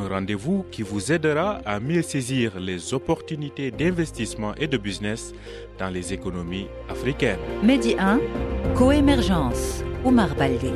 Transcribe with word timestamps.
un 0.00 0.08
rendez-vous 0.08 0.64
qui 0.70 0.82
vous 0.82 1.12
aidera 1.12 1.60
à 1.64 1.80
mieux 1.80 2.02
saisir 2.02 2.58
les 2.58 2.94
opportunités 2.94 3.70
d'investissement 3.70 4.54
et 4.56 4.66
de 4.66 4.78
business 4.78 5.32
dans 5.78 5.90
les 5.90 6.12
économies 6.12 6.68
africaines. 6.88 7.38
Medi 7.62 7.94
1, 7.98 8.20
Coémergence, 8.74 9.84
Oumar 10.04 10.34
Baldé. 10.34 10.72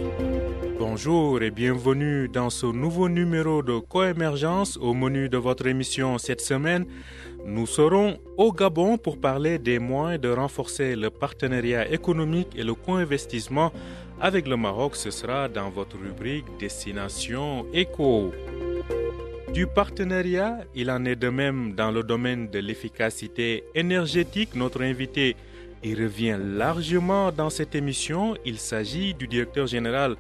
Bonjour 0.78 1.40
et 1.40 1.50
bienvenue 1.50 2.28
dans 2.28 2.50
ce 2.50 2.66
nouveau 2.66 3.08
numéro 3.08 3.62
de 3.62 3.78
Coémergence. 3.78 4.76
Au 4.76 4.92
menu 4.92 5.28
de 5.28 5.38
votre 5.38 5.66
émission 5.66 6.18
cette 6.18 6.40
semaine, 6.40 6.84
nous 7.46 7.66
serons 7.66 8.18
au 8.36 8.52
Gabon 8.52 8.98
pour 8.98 9.20
parler 9.20 9.58
des 9.58 9.78
moyens 9.78 10.20
de 10.20 10.30
renforcer 10.30 10.96
le 10.96 11.10
partenariat 11.10 11.90
économique 11.90 12.48
et 12.56 12.64
le 12.64 12.74
co-investissement 12.74 13.72
avec 14.20 14.48
le 14.48 14.56
Maroc. 14.56 14.96
Ce 14.96 15.10
sera 15.10 15.48
dans 15.48 15.70
votre 15.70 15.96
rubrique 15.96 16.46
Destination 16.58 17.66
Éco. 17.72 18.32
Du 19.54 19.68
partenariat, 19.68 20.64
il 20.74 20.90
en 20.90 21.04
est 21.04 21.14
de 21.14 21.28
même 21.28 21.74
dans 21.74 21.92
le 21.92 22.02
domaine 22.02 22.48
de 22.48 22.58
l'efficacité 22.58 23.62
énergétique. 23.76 24.56
Notre 24.56 24.82
invité 24.82 25.36
y 25.84 25.94
revient 25.94 26.36
largement 26.44 27.30
dans 27.30 27.50
cette 27.50 27.76
émission. 27.76 28.34
Il 28.44 28.58
s'agit 28.58 29.14
du 29.14 29.28
directeur 29.28 29.68
général 29.68 30.16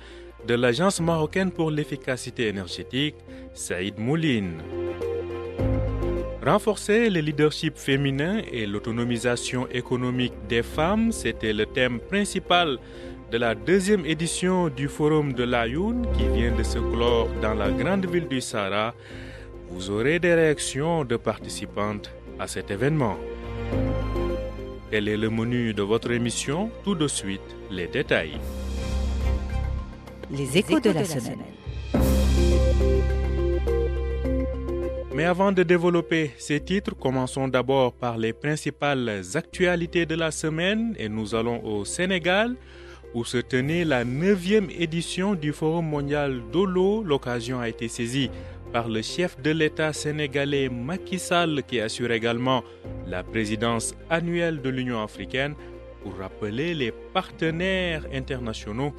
de 0.46 0.54
l'Agence 0.54 1.00
marocaine 1.00 1.50
pour 1.50 1.72
l'efficacité 1.72 2.46
énergétique, 2.46 3.16
Saïd 3.54 3.98
Mouline. 3.98 4.52
Renforcer 6.46 7.10
le 7.10 7.18
leadership 7.18 7.76
féminin 7.76 8.40
et 8.52 8.66
l'autonomisation 8.66 9.66
économique 9.68 10.34
des 10.48 10.62
femmes, 10.62 11.10
c'était 11.10 11.52
le 11.52 11.66
thème 11.66 11.98
principal 11.98 12.78
de 13.34 13.38
la 13.40 13.56
deuxième 13.56 14.06
édition 14.06 14.68
du 14.68 14.86
Forum 14.86 15.32
de 15.32 15.42
l'Ayoun 15.42 16.06
qui 16.16 16.28
vient 16.28 16.54
de 16.54 16.62
se 16.62 16.78
clore 16.78 17.28
dans 17.42 17.54
la 17.54 17.68
grande 17.68 18.06
ville 18.06 18.28
du 18.28 18.40
Sahara. 18.40 18.94
Vous 19.70 19.90
aurez 19.90 20.20
des 20.20 20.34
réactions 20.34 21.04
de 21.04 21.16
participantes 21.16 22.12
à 22.38 22.46
cet 22.46 22.70
événement. 22.70 23.16
Quel 24.88 25.08
est 25.08 25.16
le 25.16 25.30
menu 25.30 25.74
de 25.74 25.82
votre 25.82 26.12
émission 26.12 26.70
Tout 26.84 26.94
de 26.94 27.08
suite, 27.08 27.40
les 27.72 27.88
détails. 27.88 28.38
Les 30.30 30.56
échos 30.56 30.78
de 30.78 30.90
la 30.90 31.04
semaine. 31.04 31.40
Mais 35.12 35.24
avant 35.24 35.50
de 35.50 35.64
développer 35.64 36.30
ces 36.38 36.60
titres, 36.60 36.94
commençons 36.94 37.48
d'abord 37.48 37.94
par 37.94 38.16
les 38.16 38.32
principales 38.32 39.22
actualités 39.34 40.06
de 40.06 40.14
la 40.14 40.30
semaine 40.30 40.94
et 41.00 41.08
nous 41.08 41.34
allons 41.34 41.60
au 41.64 41.84
Sénégal 41.84 42.54
où 43.14 43.24
se 43.24 43.38
tenait 43.38 43.84
la 43.84 44.04
9e 44.04 44.70
édition 44.78 45.34
du 45.34 45.52
Forum 45.52 45.86
mondial 45.86 46.42
de 46.52 46.62
l'eau. 46.64 47.02
L'occasion 47.04 47.60
a 47.60 47.68
été 47.68 47.88
saisie 47.88 48.30
par 48.72 48.88
le 48.88 49.02
chef 49.02 49.40
de 49.40 49.52
l'État 49.52 49.92
sénégalais 49.92 50.68
Macky 50.68 51.18
Sall 51.20 51.62
qui 51.66 51.80
assure 51.80 52.10
également 52.10 52.64
la 53.06 53.22
présidence 53.22 53.94
annuelle 54.10 54.60
de 54.60 54.68
l'Union 54.68 55.00
africaine 55.00 55.54
pour 56.02 56.16
rappeler 56.18 56.74
les 56.74 56.90
partenaires 56.90 58.04
internationaux 58.12 58.92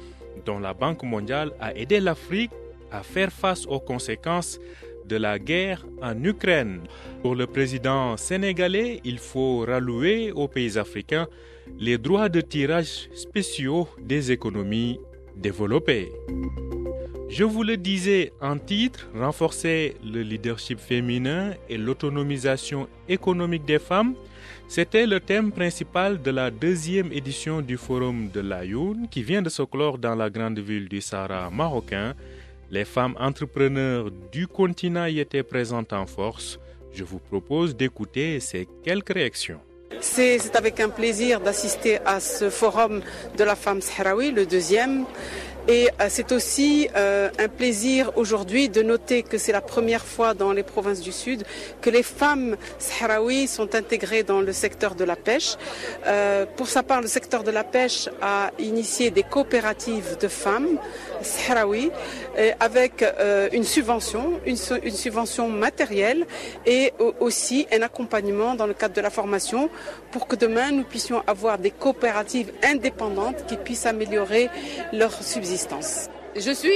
dont 0.46 0.58
la 0.58 0.72
Banque 0.72 1.02
mondiale 1.02 1.52
a 1.60 1.74
aidé 1.74 2.00
l'Afrique 2.00 2.50
à 2.90 3.02
faire 3.02 3.30
face 3.30 3.66
aux 3.66 3.80
conséquences 3.80 4.58
de 5.04 5.16
la 5.16 5.38
guerre 5.38 5.84
en 6.02 6.24
Ukraine. 6.24 6.80
Pour 7.22 7.34
le 7.34 7.46
président 7.46 8.16
sénégalais, 8.16 9.00
il 9.04 9.18
faut 9.18 9.60
rallouer 9.60 10.32
aux 10.32 10.48
pays 10.48 10.78
africains 10.78 11.28
les 11.78 11.98
droits 11.98 12.28
de 12.28 12.40
tirage 12.40 13.08
spéciaux 13.14 13.88
des 14.00 14.32
économies 14.32 14.98
développées. 15.36 16.10
Je 17.28 17.44
vous 17.44 17.62
le 17.62 17.76
disais 17.76 18.32
en 18.40 18.56
titre, 18.56 19.08
renforcer 19.14 19.96
le 20.04 20.22
leadership 20.22 20.78
féminin 20.78 21.54
et 21.68 21.76
l'autonomisation 21.76 22.88
économique 23.08 23.64
des 23.64 23.80
femmes, 23.80 24.14
c'était 24.68 25.06
le 25.06 25.20
thème 25.20 25.52
principal 25.52 26.20
de 26.20 26.30
la 26.32 26.50
deuxième 26.50 27.12
édition 27.12 27.60
du 27.60 27.76
Forum 27.76 28.30
de 28.30 28.40
l'Ayoun 28.40 29.08
qui 29.08 29.22
vient 29.22 29.40
de 29.40 29.48
se 29.48 29.62
clore 29.62 29.96
dans 29.96 30.16
la 30.16 30.28
grande 30.28 30.58
ville 30.58 30.88
du 30.88 31.00
Sahara 31.00 31.50
marocain. 31.50 32.14
Les 32.70 32.84
femmes 32.84 33.14
entrepreneurs 33.18 34.10
du 34.32 34.48
continent 34.48 35.06
y 35.06 35.20
étaient 35.20 35.44
présentes 35.44 35.92
en 35.92 36.04
force. 36.04 36.58
Je 36.92 37.04
vous 37.04 37.20
propose 37.20 37.76
d'écouter 37.76 38.40
ces 38.40 38.66
quelques 38.82 39.14
réactions. 39.14 39.60
C'est 40.00 40.56
avec 40.56 40.80
un 40.80 40.88
plaisir 40.88 41.40
d'assister 41.40 41.98
à 42.04 42.20
ce 42.20 42.50
forum 42.50 43.02
de 43.36 43.44
la 43.44 43.56
femme 43.56 43.80
sahraoui, 43.80 44.30
le 44.30 44.46
deuxième. 44.46 45.04
Et 45.68 45.88
c'est 46.08 46.30
aussi 46.30 46.88
euh, 46.94 47.28
un 47.40 47.48
plaisir 47.48 48.12
aujourd'hui 48.14 48.68
de 48.68 48.82
noter 48.82 49.24
que 49.24 49.36
c'est 49.36 49.50
la 49.50 49.60
première 49.60 50.04
fois 50.04 50.32
dans 50.32 50.52
les 50.52 50.62
provinces 50.62 51.00
du 51.00 51.10
Sud 51.10 51.42
que 51.80 51.90
les 51.90 52.04
femmes 52.04 52.56
sahraouis 52.78 53.48
sont 53.48 53.74
intégrées 53.74 54.22
dans 54.22 54.40
le 54.40 54.52
secteur 54.52 54.94
de 54.94 55.02
la 55.02 55.16
pêche. 55.16 55.56
Euh, 56.06 56.46
pour 56.56 56.68
sa 56.68 56.84
part, 56.84 57.00
le 57.00 57.08
secteur 57.08 57.42
de 57.42 57.50
la 57.50 57.64
pêche 57.64 58.08
a 58.22 58.52
initié 58.60 59.10
des 59.10 59.24
coopératives 59.24 60.16
de 60.20 60.28
femmes 60.28 60.78
sahraouis 61.20 61.90
avec 62.60 63.02
euh, 63.02 63.48
une 63.52 63.64
subvention, 63.64 64.38
une, 64.46 64.56
subvention 64.56 65.48
matérielle 65.48 66.26
et 66.64 66.92
aussi 67.18 67.66
un 67.72 67.82
accompagnement 67.82 68.54
dans 68.54 68.66
le 68.66 68.74
cadre 68.74 68.94
de 68.94 69.00
la 69.00 69.10
formation 69.10 69.68
pour 70.12 70.28
que 70.28 70.36
demain 70.36 70.70
nous 70.70 70.84
puissions 70.84 71.24
avoir 71.26 71.58
des 71.58 71.72
coopératives 71.72 72.52
indépendantes 72.62 73.46
qui 73.46 73.56
puissent 73.56 73.86
améliorer 73.86 74.48
leur 74.92 75.12
subsistance. 75.12 75.55
Je 76.34 76.50
suis 76.50 76.70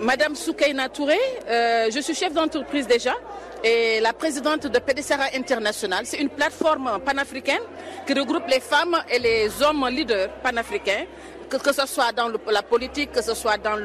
Madame 0.00 0.34
Soukaina 0.34 0.88
Touré, 0.88 1.16
euh, 1.48 1.88
je 1.94 2.00
suis 2.00 2.14
chef 2.14 2.32
d'entreprise 2.32 2.86
déjà 2.88 3.14
et 3.62 4.00
la 4.00 4.12
présidente 4.12 4.66
de 4.66 4.78
PDCRA 4.80 5.26
International. 5.36 6.04
C'est 6.04 6.18
une 6.18 6.28
plateforme 6.28 6.98
panafricaine 7.04 7.62
qui 8.06 8.14
regroupe 8.14 8.48
les 8.48 8.58
femmes 8.58 8.96
et 9.08 9.20
les 9.20 9.62
hommes 9.62 9.86
leaders 9.88 10.30
panafricains 10.42 11.04
que, 11.48 11.72
ce 11.72 11.86
soit 11.86 12.12
dans 12.12 12.28
la 12.50 12.62
politique, 12.62 13.12
que 13.12 13.22
ce 13.22 13.34
soit 13.34 13.58
dans 13.58 13.76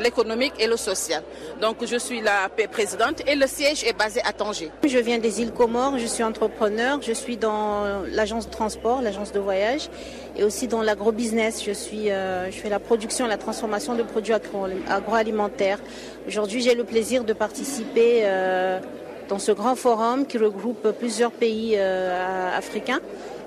l'économique 0.00 0.54
et 0.58 0.66
le 0.66 0.76
social. 0.76 1.22
Donc 1.60 1.76
je 1.84 1.96
suis 1.96 2.20
la 2.20 2.48
présidente 2.70 3.22
et 3.26 3.34
le 3.34 3.46
siège 3.46 3.84
est 3.84 3.96
basé 3.96 4.20
à 4.24 4.32
Tanger. 4.32 4.70
Je 4.86 4.98
viens 4.98 5.18
des 5.18 5.40
îles 5.40 5.52
Comores, 5.52 5.98
je 5.98 6.06
suis 6.06 6.22
entrepreneur, 6.22 7.00
je 7.02 7.12
suis 7.12 7.36
dans 7.36 8.02
l'agence 8.10 8.46
de 8.46 8.50
transport, 8.50 9.02
l'agence 9.02 9.32
de 9.32 9.40
voyage 9.40 9.88
et 10.36 10.44
aussi 10.44 10.68
dans 10.68 10.82
l'agrobusiness. 10.82 11.64
Je, 11.64 11.72
suis, 11.72 12.10
euh, 12.10 12.50
je 12.50 12.56
fais 12.56 12.68
la 12.68 12.78
production 12.78 13.26
et 13.26 13.28
la 13.28 13.38
transformation 13.38 13.94
de 13.94 14.02
produits 14.02 14.34
agro 14.34 14.66
agroalimentaires. 14.88 15.78
Aujourd'hui 16.26 16.60
j'ai 16.60 16.74
le 16.74 16.84
plaisir 16.84 17.24
de 17.24 17.32
participer 17.32 18.22
euh, 18.24 18.78
dans 19.28 19.38
ce 19.38 19.52
grand 19.52 19.76
forum 19.76 20.26
qui 20.26 20.38
regroupe 20.38 20.88
plusieurs 20.98 21.32
pays 21.32 21.74
euh, 21.76 22.56
africains 22.56 23.00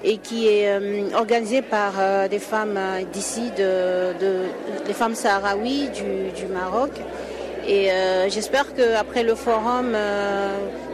et 0.03 0.17
qui 0.17 0.47
est 0.47 0.69
euh, 0.69 1.09
organisé 1.13 1.61
par 1.61 1.93
euh, 1.99 2.27
des 2.27 2.39
femmes 2.39 2.77
euh, 2.77 3.01
d'ici, 3.11 3.51
de, 3.51 4.17
de, 4.19 4.85
des 4.85 4.93
femmes 4.93 5.15
sahraouis 5.15 5.89
du, 5.89 6.45
Maroc. 6.47 6.91
Et 7.67 7.91
euh, 7.91 8.29
j'espère 8.29 8.73
qu'après 8.73 9.23
le 9.23 9.35
forum, 9.35 9.95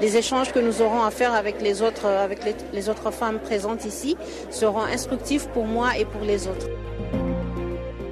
les 0.01 0.17
échanges 0.17 0.51
que 0.51 0.59
nous 0.59 0.81
aurons 0.81 1.03
à 1.03 1.11
faire 1.11 1.33
avec 1.33 1.61
les 1.61 1.81
autres, 1.81 2.05
avec 2.05 2.39
les 2.73 2.89
autres 2.89 3.11
femmes 3.11 3.39
présentes 3.39 3.85
ici 3.85 4.17
seront 4.49 4.81
instructifs 4.81 5.47
pour 5.49 5.65
moi 5.65 5.97
et 5.97 6.03
pour 6.03 6.21
les 6.21 6.47
autres. 6.47 6.67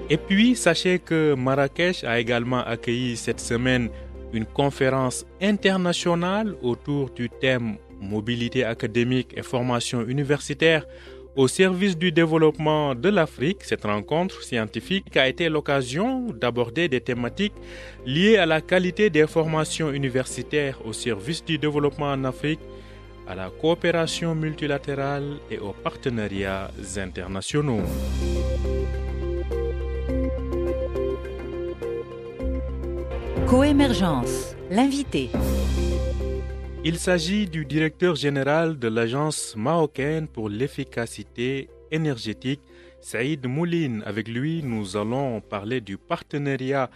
Et 0.10 0.18
puis, 0.18 0.56
sachez 0.56 1.00
que 1.00 1.34
Marrakech 1.34 2.06
a 2.06 2.20
également 2.20 2.64
accueilli 2.64 3.18
cette 3.18 3.42
semaine 3.42 3.90
une 4.32 4.46
conférence 4.46 5.26
internationale 5.42 6.56
autour 6.62 7.10
du 7.10 7.30
thème 7.30 7.78
mobilité 8.04 8.64
académique 8.64 9.34
et 9.36 9.42
formation 9.42 10.02
universitaire 10.06 10.86
au 11.36 11.48
service 11.48 11.98
du 11.98 12.12
développement 12.12 12.94
de 12.94 13.10
l'Afrique. 13.10 13.64
Cette 13.64 13.86
rencontre 13.86 14.44
scientifique 14.44 15.18
a 15.18 15.28
été 15.28 15.50
l'occasion 15.50 16.28
d'aborder 16.30 16.88
des 16.88 17.02
thématiques 17.02 17.54
liées 18.06 18.38
à 18.38 18.46
la 18.46 18.62
qualité 18.62 19.10
des 19.10 19.26
formations 19.26 19.92
universitaires 19.92 20.80
au 20.86 20.94
service 20.94 21.44
du 21.44 21.58
développement 21.58 22.12
en 22.12 22.24
Afrique, 22.24 22.60
à 23.28 23.36
la 23.36 23.50
coopération 23.50 24.36
multilatérale 24.36 25.38
et 25.50 25.58
aux 25.58 25.74
partenariats 25.74 26.70
internationaux. 26.98 27.82
Coémergence, 33.48 34.56
l'invité. 34.70 35.30
Il 36.86 36.98
s'agit 36.98 37.48
du 37.48 37.64
directeur 37.64 38.16
général 38.16 38.78
de 38.78 38.90
l'Agence 38.90 39.56
marocaine 39.56 40.28
pour 40.28 40.50
l'efficacité 40.50 41.70
énergétique, 41.92 42.60
Saïd 43.00 43.48
Mouline. 43.48 44.04
Avec 44.06 44.28
lui, 44.28 44.62
nous 44.64 44.98
allons 44.98 45.40
parler 45.40 45.80
du 45.80 45.98
partenariat 45.98 46.90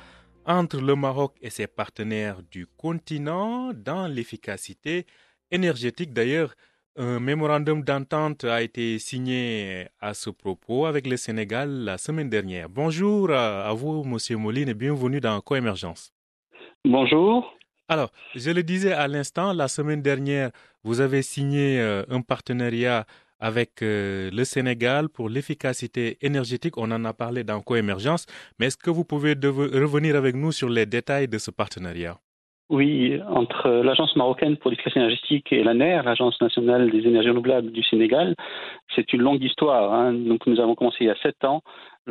entre 0.46 0.82
le 0.82 0.94
Maroc 0.98 1.36
et 1.42 1.50
ses 1.50 1.68
partenaires 1.68 2.42
du 2.52 2.68
continent 2.68 3.72
dans 3.74 4.08
l'efficacité 4.08 5.06
énergétique. 5.52 6.12
D'ailleurs, 6.12 6.54
un 6.98 7.22
mémorandum 7.22 7.82
d'entente 7.82 8.44
a 8.44 8.62
été 8.62 9.00
signé 9.00 9.88
à 10.02 10.14
ce 10.14 10.30
propos 10.30 10.86
avec 10.86 11.08
le 11.08 11.16
Sénégal 11.16 11.70
la 11.86 11.98
semaine 11.98 12.30
dernière. 12.30 12.68
Bonjour 12.68 13.32
à 13.32 13.72
vous, 13.72 14.04
Monsieur 14.04 14.36
Mouline, 14.36 14.68
et 14.68 14.74
bienvenue 14.74 15.22
dans 15.22 15.40
Coémergence. 15.40 16.12
Bonjour. 16.84 17.57
Alors, 17.90 18.12
je 18.36 18.52
le 18.52 18.64
disais 18.64 18.92
à 18.92 19.08
l'instant, 19.08 19.54
la 19.54 19.70
semaine 19.70 20.02
dernière, 20.02 20.52
vous 20.84 21.00
avez 21.00 21.22
signé 21.22 21.80
euh, 21.80 22.04
un 22.10 22.22
partenariat 22.22 23.06
avec 23.40 23.82
euh, 23.82 24.30
le 24.32 24.44
Sénégal 24.44 25.08
pour 25.10 25.30
l'efficacité 25.30 26.18
énergétique. 26.22 26.78
On 26.78 26.92
en 26.92 27.06
a 27.06 27.14
parlé 27.14 27.46
dans 27.46 27.62
Coémergence, 27.62 28.26
mais 28.60 28.68
est-ce 28.68 28.78
que 28.78 28.90
vous 28.90 29.06
pouvez 29.06 29.36
revenir 29.42 30.18
avec 30.18 30.36
nous 30.36 30.52
sur 30.52 30.70
les 30.70 30.86
détails 30.86 31.30
de 31.30 31.38
ce 31.38 31.50
partenariat? 31.52 32.20
Oui, 32.70 33.20
entre 33.30 33.70
l'Agence 33.70 34.16
marocaine 34.18 34.58
pour 34.58 34.70
l'efficacité 34.70 35.00
énergétique 35.00 35.54
et 35.54 35.64
l'ANER, 35.64 36.02
l'Agence 36.04 36.40
nationale 36.42 36.90
des 36.90 37.08
énergies 37.08 37.30
renouvelables 37.30 37.72
du 37.72 37.82
Sénégal, 37.84 38.36
c'est 38.94 39.14
une 39.14 39.22
longue 39.22 39.42
histoire. 39.42 39.94
Hein. 39.94 40.14
Donc 40.14 40.46
nous 40.48 40.60
avons 40.60 40.76
commencé 40.76 40.98
il 41.02 41.08
y 41.08 41.10
a 41.10 41.16
sept 41.24 41.44
ans 41.46 41.62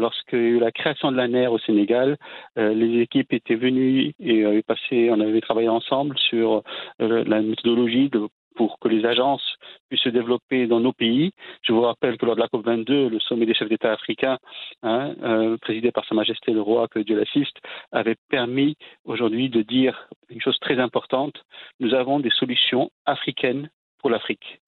a 0.04 0.36
eu 0.36 0.58
la 0.58 0.72
création 0.72 1.10
de 1.10 1.16
l'ANER 1.16 1.48
au 1.48 1.58
Sénégal, 1.58 2.16
euh, 2.58 2.74
les 2.74 3.00
équipes 3.00 3.32
étaient 3.32 3.54
venues 3.54 4.12
et 4.20 4.44
avaient 4.44 4.62
passé, 4.62 5.08
on 5.10 5.20
avait 5.20 5.40
travaillé 5.40 5.68
ensemble 5.68 6.18
sur 6.18 6.62
euh, 7.00 7.24
la 7.26 7.40
méthodologie 7.40 8.08
de 8.10 8.28
pour 8.56 8.78
que 8.80 8.88
les 8.88 9.04
agences 9.04 9.56
puissent 9.88 10.02
se 10.02 10.08
développer 10.08 10.66
dans 10.66 10.80
nos 10.80 10.92
pays. 10.92 11.32
Je 11.62 11.72
vous 11.72 11.82
rappelle 11.82 12.16
que 12.18 12.26
lors 12.26 12.34
de 12.34 12.40
la 12.40 12.48
COP22, 12.48 13.08
le 13.08 13.20
sommet 13.20 13.46
des 13.46 13.54
chefs 13.54 13.68
d'État 13.68 13.92
africains, 13.92 14.38
hein, 14.82 15.14
euh, 15.22 15.56
présidé 15.58 15.92
par 15.92 16.04
Sa 16.06 16.14
Majesté 16.14 16.52
le 16.52 16.62
Roi, 16.62 16.88
que 16.88 16.98
Dieu 16.98 17.16
l'assiste, 17.16 17.56
avait 17.92 18.16
permis 18.28 18.76
aujourd'hui 19.04 19.48
de 19.48 19.62
dire 19.62 20.08
une 20.28 20.40
chose 20.40 20.58
très 20.60 20.78
importante. 20.80 21.44
Nous 21.78 21.94
avons 21.94 22.18
des 22.18 22.30
solutions 22.30 22.90
africaines 23.04 23.68
pour 23.98 24.10
l'Afrique. 24.10 24.60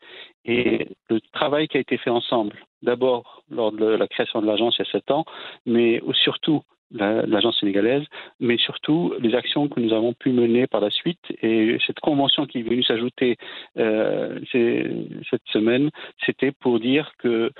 Et 0.44 0.88
le 1.10 1.20
travail 1.32 1.68
qui 1.68 1.76
a 1.76 1.80
été 1.80 1.98
fait 1.98 2.10
ensemble, 2.10 2.56
d'abord 2.82 3.42
lors 3.50 3.72
de 3.72 3.84
la 3.84 4.06
création 4.06 4.40
de 4.40 4.46
l'agence 4.46 4.76
il 4.78 4.84
y 4.84 4.88
a 4.88 4.92
sept 4.92 5.10
ans, 5.10 5.24
mais 5.66 6.00
surtout 6.12 6.62
l'agence 6.90 7.58
sénégalaise, 7.60 8.04
mais 8.40 8.56
surtout 8.56 9.12
les 9.20 9.34
actions 9.34 9.68
que 9.68 9.80
nous 9.80 9.92
avons 9.92 10.14
pu 10.14 10.30
mener 10.30 10.66
par 10.66 10.80
la 10.80 10.90
suite. 10.90 11.20
Et 11.42 11.78
cette 11.86 12.00
convention 12.00 12.46
qui 12.46 12.60
est 12.60 12.62
venue 12.62 12.82
s'ajouter 12.82 13.36
euh, 13.78 14.40
cette 14.52 15.46
semaine, 15.52 15.90
c'était 16.24 16.52
pour 16.52 16.80
dire 16.80 17.12
que 17.18 17.52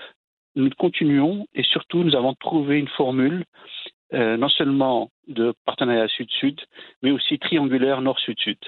nous 0.57 0.71
continuons 0.71 1.47
et 1.55 1.63
surtout 1.63 2.03
nous 2.05 2.17
avons 2.17 2.35
trouvé 2.35 2.79
une 2.79 2.89
formule 2.89 3.45
euh, 4.15 4.39
non 4.39 4.49
seulement 4.49 5.11
de 5.27 5.53
partenariat 5.67 6.09
sud-sud, 6.09 6.59
mais 7.03 7.11
aussi 7.11 7.39
triangulaire 7.39 8.01
nord-sud-sud. 8.01 8.59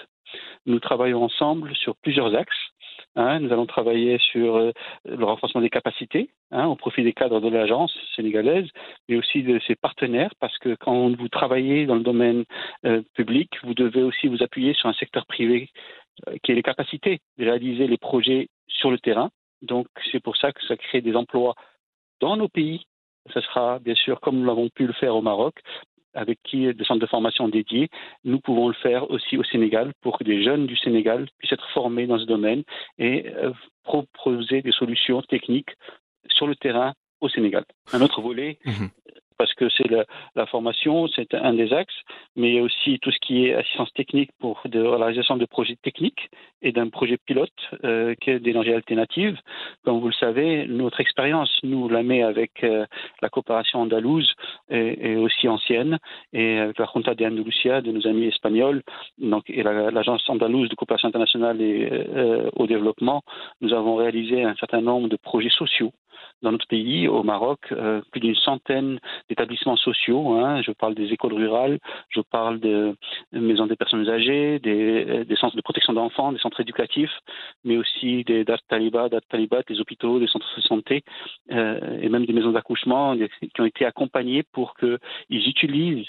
Nous 0.67 0.81
travaillons 0.81 1.25
ensemble 1.25 1.75
sur 1.77 1.97
plusieurs 1.97 2.35
axes. 2.35 2.71
Hein, 3.17 3.41
nous 3.41 3.53
allons 3.53 3.67
travailler 3.67 4.19
sur 4.19 4.57
euh, 4.57 4.73
le 5.05 5.25
renforcement 5.25 5.61
des 5.61 5.71
capacités 5.71 6.31
hein, 6.53 6.67
au 6.67 6.77
profit 6.77 7.03
des 7.03 7.13
cadres 7.13 7.41
de 7.41 7.49
l'agence 7.49 7.93
sénégalaise, 8.15 8.69
mais 9.09 9.17
aussi 9.17 9.43
de 9.43 9.59
ses 9.67 9.75
partenaires, 9.75 10.33
parce 10.39 10.57
que 10.59 10.77
quand 10.77 11.17
vous 11.17 11.29
travaillez 11.29 11.87
dans 11.87 11.97
le 11.97 12.03
domaine 12.03 12.45
euh, 12.85 13.03
public, 13.15 13.51
vous 13.65 13.75
devez 13.75 14.03
aussi 14.03 14.29
vous 14.29 14.43
appuyer 14.43 14.75
sur 14.75 14.89
un 14.89 14.93
secteur 14.93 15.27
privé 15.27 15.71
euh, 16.29 16.37
qui 16.43 16.53
a 16.53 16.55
les 16.55 16.63
capacités 16.63 17.21
de 17.39 17.45
réaliser 17.45 17.89
les 17.89 17.99
projets 17.99 18.49
sur 18.69 18.91
le 18.91 18.99
terrain. 18.99 19.31
Donc 19.63 19.89
c'est 20.13 20.23
pour 20.23 20.37
ça 20.37 20.53
que 20.53 20.65
ça 20.67 20.77
crée 20.77 21.01
des 21.01 21.17
emplois 21.17 21.55
dans 22.21 22.37
nos 22.37 22.49
pays. 22.49 22.87
Ce 23.35 23.41
sera 23.41 23.79
bien 23.81 23.95
sûr 23.95 24.21
comme 24.21 24.39
nous 24.39 24.47
l'avons 24.47 24.69
pu 24.71 24.87
le 24.87 24.93
faire 24.95 25.17
au 25.17 25.21
Maroc, 25.21 25.55
avec 26.15 26.39
qui 26.43 26.73
des 26.73 26.85
centres 26.85 27.01
de 27.01 27.07
formation 27.07 27.49
dédiés. 27.49 27.89
Nous 28.25 28.41
pouvons 28.41 28.69
le 28.69 28.75
faire 28.75 29.11
aussi 29.11 29.37
au 29.37 29.45
Sénégal 29.45 29.93
pour 30.01 30.19
que 30.19 30.25
des 30.25 30.43
jeunes 30.43 30.67
du 30.67 30.77
Sénégal 30.77 31.29
puissent 31.39 31.53
être 31.53 31.69
formés 31.71 32.07
dans 32.07 32.19
ce 32.19 32.25
domaine 32.25 32.63
et 32.99 33.29
euh, 33.37 33.53
proposer 33.85 34.63
des 34.63 34.73
solutions 34.73 35.23
techniques 35.23 35.71
sur 36.29 36.47
le 36.47 36.57
terrain 36.57 36.93
au 37.21 37.29
Sénégal. 37.29 37.65
Un 37.93 38.01
autre 38.01 38.21
volet, 38.21 38.59
mhm 38.65 38.91
parce 39.41 39.55
que 39.55 39.71
c'est 39.71 39.89
la, 40.37 40.45
formation, 40.45 41.09
c'est 41.09 41.33
un 41.33 41.55
des 41.55 41.73
axes, 41.73 42.03
mais 42.37 42.51
il 42.51 42.55
y 42.57 42.59
a 42.59 42.63
aussi 42.63 42.99
tout 43.01 43.11
ce 43.11 43.19
qui 43.21 43.47
est 43.47 43.55
assistance 43.55 43.91
technique 43.95 44.29
pour 44.39 44.61
la 44.71 45.07
réalisation 45.07 45.39
de 45.39 45.47
projets 45.47 45.79
techniques 45.83 46.29
et 46.61 46.73
d'un 46.73 46.91
projet 46.91 47.17
pilote 47.17 47.63
euh, 47.85 48.15
qui 48.21 48.33
est 48.33 48.39
d'énergie 48.39 48.75
alternative. 48.75 49.39
Comme 49.83 49.99
vous 49.99 50.09
le 50.09 50.21
savez, 50.25 50.67
notre 50.67 51.01
expérience, 51.01 51.51
nous 51.63 51.89
la 51.89 52.03
met 52.03 52.23
avec 52.23 52.63
euh, 52.65 52.85
la 53.23 53.31
coopération 53.31 53.81
andalouse 53.81 54.31
et, 54.69 55.17
aussi 55.17 55.49
ancienne, 55.49 55.99
et 56.35 56.59
avec 56.59 56.79
la 56.79 56.87
Junta 56.93 57.15
de 57.15 57.25
Andalusia 57.25 57.81
de 57.81 57.93
nos 57.93 58.07
amis 58.07 58.27
espagnols, 58.27 58.83
donc, 59.17 59.49
et 59.49 59.63
l'Agence 59.63 60.29
andalouse 60.29 60.69
de 60.69 60.75
coopération 60.75 61.09
internationale 61.09 61.63
et 61.63 61.89
euh, 61.91 62.51
au 62.57 62.67
développement, 62.67 63.23
nous 63.63 63.73
avons 63.73 63.95
réalisé 63.97 64.45
un 64.45 64.55
certain 64.57 64.83
nombre 64.83 65.09
de 65.09 65.17
projets 65.17 65.49
sociaux 65.49 65.93
dans 66.43 66.53
notre 66.53 66.67
pays, 66.67 67.09
au 67.09 67.23
Maroc, 67.23 67.61
euh, 67.73 68.01
plus 68.11 68.21
d'une 68.21 68.35
centaine 68.35 68.99
d'établissements 69.29 69.77
sociaux. 69.77 70.35
Hein. 70.35 70.63
Je 70.63 70.73
parle 70.73 70.95
des 70.95 71.13
écoles 71.13 71.35
rurales, 71.35 71.79
je 72.09 72.21
parle 72.21 72.61
de 72.61 72.97
maisons 73.33 73.67
des 73.67 73.77
personnes 73.77 74.09
âgées, 74.09 74.59
des, 74.59 75.25
des 75.25 75.37
centres 75.37 75.57
de 75.57 75.63
protection 75.63 75.93
d'enfants, 75.93 76.33
des 76.33 76.39
centres 76.39 76.61
éducatifs, 76.61 77.13
mais 77.65 77.77
aussi 77.77 78.25
des 78.25 78.45
dat 78.45 78.59
talibat, 78.69 79.09
dat 79.09 79.21
talibat, 79.29 79.63
des 79.69 79.81
hôpitaux, 79.81 80.19
des 80.19 80.27
centres 80.27 80.55
de 80.57 80.63
santé 80.63 81.03
euh, 81.53 82.01
et 82.01 82.09
même 82.09 82.27
des 82.27 82.33
maisons 82.33 82.53
d'accouchement 82.53 83.17
qui 83.17 83.61
ont 83.61 83.65
été 83.65 83.85
accompagnés 83.85 84.43
pour 84.53 84.75
qu'ils 84.75 85.49
utilisent 85.49 86.07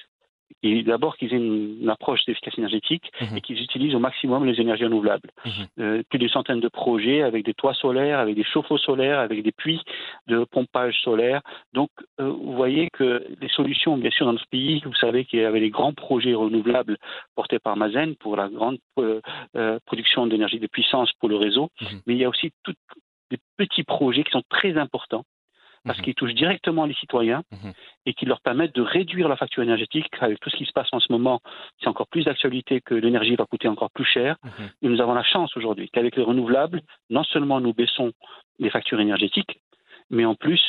d'abord 0.84 1.18
qu'ils 1.18 1.34
aient 1.34 1.38
une, 1.38 1.90
approche 1.90 2.24
d'efficacité 2.26 2.62
énergétique 2.62 3.12
mhm. 3.20 3.38
et 3.38 3.42
qu'ils 3.42 3.62
utilisent 3.62 3.96
au 3.96 4.00
maximum 4.00 4.46
les 4.46 4.60
énergies 4.62 4.86
renouvelables. 4.86 5.30
Mhm. 5.46 5.52
Euh, 5.80 6.04
plus 6.10 6.20
d'une 6.20 6.30
centaine 6.30 6.60
de 6.60 6.68
projets 6.68 7.22
avec 7.22 7.44
des 7.44 7.54
toits 7.54 7.74
solaires, 7.74 8.20
avec 8.20 8.36
des 8.36 8.44
chauffe-eau 8.44 8.78
solaires, 8.78 9.20
avec 9.20 9.44
des 9.44 9.52
puits 9.52 9.82
de 10.28 10.46
pompage 10.46 11.00
solaire. 11.02 11.42
Donc, 11.74 11.90
euh, 12.20 12.30
vous 12.30 12.54
voyez 12.54 12.90
que 12.94 13.26
les 13.42 13.50
solutions, 13.50 13.98
bien 13.98 14.12
sûr, 14.12 14.26
dans 14.26 14.34
notre 14.34 14.48
pays, 14.48 14.82
vous 14.86 14.94
savez 14.96 15.26
qu'il 15.26 15.40
y 15.40 15.44
avait 15.44 15.60
les 15.60 15.70
grands 15.70 15.94
projets 15.94 16.34
renouvelables 16.34 16.98
portés 17.36 17.60
par 17.60 17.76
Mazen 17.76 18.16
pour 18.16 18.36
la 18.36 18.48
grande 18.48 18.78
euh, 19.00 19.80
production 19.86 20.28
d'énergie 20.28 20.60
de 20.60 20.68
puissance 20.68 21.12
pour 21.20 21.30
le 21.30 21.36
réseau, 21.36 21.70
mhm. 21.82 22.02
mais 22.06 22.14
il 22.14 22.20
y 22.20 22.26
a 22.26 22.30
aussi 22.30 22.52
des 23.32 23.38
petits 23.58 23.84
projets 23.84 24.24
qui 24.24 24.32
sont 24.32 24.44
très 24.50 24.78
importants 24.78 25.26
parce 25.86 25.98
mhm. 26.00 26.04
qu'ils 26.04 26.16
touchent 26.16 26.34
directement 26.34 26.86
les 26.86 26.94
citoyens 26.94 27.44
mhm. 27.52 27.74
et 28.06 28.14
qui 28.14 28.26
leur 28.26 28.42
permettent 28.42 28.76
de 28.76 28.82
réduire 28.82 29.28
la 29.28 29.36
facture 29.36 29.64
énergétique. 29.64 30.08
Avec 30.20 30.40
tout 30.40 30.50
ce 30.50 30.56
qui 30.56 30.66
se 30.66 30.72
passe 30.72 30.90
en 30.92 31.00
ce 31.00 31.12
moment, 31.12 31.42
c'est 31.80 31.88
encore 31.88 32.08
plus 32.08 32.26
d'actualité 32.26 32.82
que 32.82 32.94
l'énergie 32.94 33.36
va 33.36 33.46
coûter 33.46 33.68
encore 33.68 33.92
plus 33.92 34.06
cher. 34.06 34.38
Mhm. 34.44 34.70
Et 34.82 34.90
nous 34.90 35.02
avons 35.02 35.14
la 35.14 35.24
chance 35.24 35.56
aujourd'hui 35.58 35.90
qu'avec 35.90 36.16
les 36.16 36.24
renouvelables, 36.24 36.82
non 37.10 37.24
seulement 37.24 37.60
nous 37.60 37.74
baissons 37.74 38.12
les 38.60 38.70
factures 38.70 39.00
énergétiques, 39.00 39.60
mais 40.10 40.26
en 40.26 40.36
plus, 40.36 40.62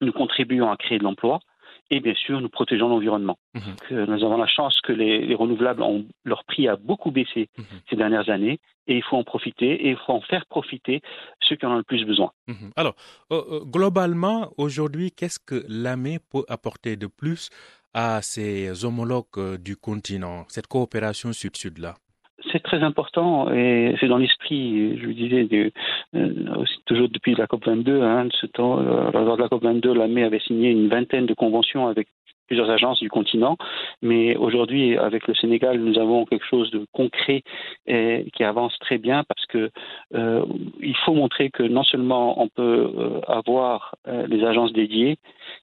nous 0.00 0.12
contribuons 0.12 0.70
à 0.70 0.76
créer 0.76 0.98
de 0.98 1.04
l'emploi 1.04 1.40
et 1.90 2.00
bien 2.00 2.14
sûr, 2.14 2.40
nous 2.40 2.48
protégeons 2.48 2.88
l'environnement. 2.88 3.38
Mhm. 3.54 4.06
Nous 4.06 4.24
avons 4.24 4.36
la 4.36 4.46
chance 4.46 4.80
que 4.80 4.92
les, 4.92 5.34
renouvelables 5.34 5.82
ont 5.82 6.04
leur 6.24 6.44
prix 6.44 6.68
a 6.68 6.76
beaucoup 6.76 7.10
baissé 7.10 7.48
mhm. 7.56 7.64
ces 7.88 7.96
dernières 7.96 8.28
années 8.28 8.58
et 8.86 8.96
il 8.96 9.02
faut 9.02 9.16
en 9.16 9.24
profiter 9.24 9.86
et 9.86 9.90
il 9.90 9.96
faut 9.96 10.12
en 10.12 10.20
faire 10.20 10.46
profiter 10.46 11.00
ceux 11.40 11.56
qui 11.56 11.66
en 11.66 11.72
ont 11.72 11.76
le 11.76 11.82
plus 11.82 12.04
besoin. 12.04 12.32
Mhm. 12.46 12.72
Alors, 12.76 12.94
euh, 13.32 13.42
euh, 13.50 13.64
globalement, 13.64 14.52
aujourd'hui, 14.56 15.12
qu'est-ce 15.12 15.38
que 15.38 15.64
l'AME 15.68 16.18
peut 16.30 16.44
apporter 16.48 16.96
de 16.96 17.06
plus 17.06 17.50
à 17.94 18.20
ses 18.22 18.84
homologues 18.84 19.38
euh, 19.38 19.58
du 19.58 19.76
continent, 19.76 20.44
cette 20.48 20.66
coopération 20.66 21.32
sud-sud-là? 21.32 21.96
C'est 22.52 22.62
très 22.62 22.82
important 22.82 23.50
et 23.52 23.94
c'est 24.00 24.06
dans 24.06 24.18
l'esprit, 24.18 24.96
je 24.98 25.06
vous 25.06 25.12
disais, 25.12 25.48
euh, 26.14 26.64
toujours 26.86 27.08
depuis 27.08 27.34
la 27.34 27.46
COP22. 27.46 28.02
Hein, 28.02 28.28
ce 28.40 28.46
temps, 28.46 28.78
euh, 28.78 29.10
lors 29.12 29.36
de 29.36 29.42
la 29.42 29.48
COP22, 29.48 29.92
l'AME 29.92 30.18
avait 30.18 30.38
signé 30.40 30.70
une 30.70 30.88
vingtaine 30.88 31.26
de 31.26 31.34
conventions 31.34 31.88
avec 31.88 32.08
plusieurs 32.48 32.70
agences 32.70 32.98
du 32.98 33.08
continent. 33.08 33.56
Mais 34.02 34.36
aujourd'hui, 34.36 34.96
avec 34.96 35.28
le 35.28 35.34
Sénégal, 35.34 35.78
nous 35.78 35.98
avons 35.98 36.24
quelque 36.24 36.44
chose 36.44 36.70
de 36.72 36.84
concret 36.92 37.42
et 37.86 38.26
qui 38.34 38.42
avance 38.42 38.76
très 38.80 38.98
bien 38.98 39.22
parce 39.24 39.46
que 39.46 39.70
euh, 40.14 40.44
il 40.80 40.96
faut 41.04 41.14
montrer 41.14 41.50
que 41.50 41.62
non 41.62 41.84
seulement 41.84 42.42
on 42.42 42.48
peut 42.48 42.92
euh, 42.96 43.20
avoir 43.28 43.94
euh, 44.08 44.26
les 44.26 44.44
agences 44.44 44.72
dédiées, 44.72 45.16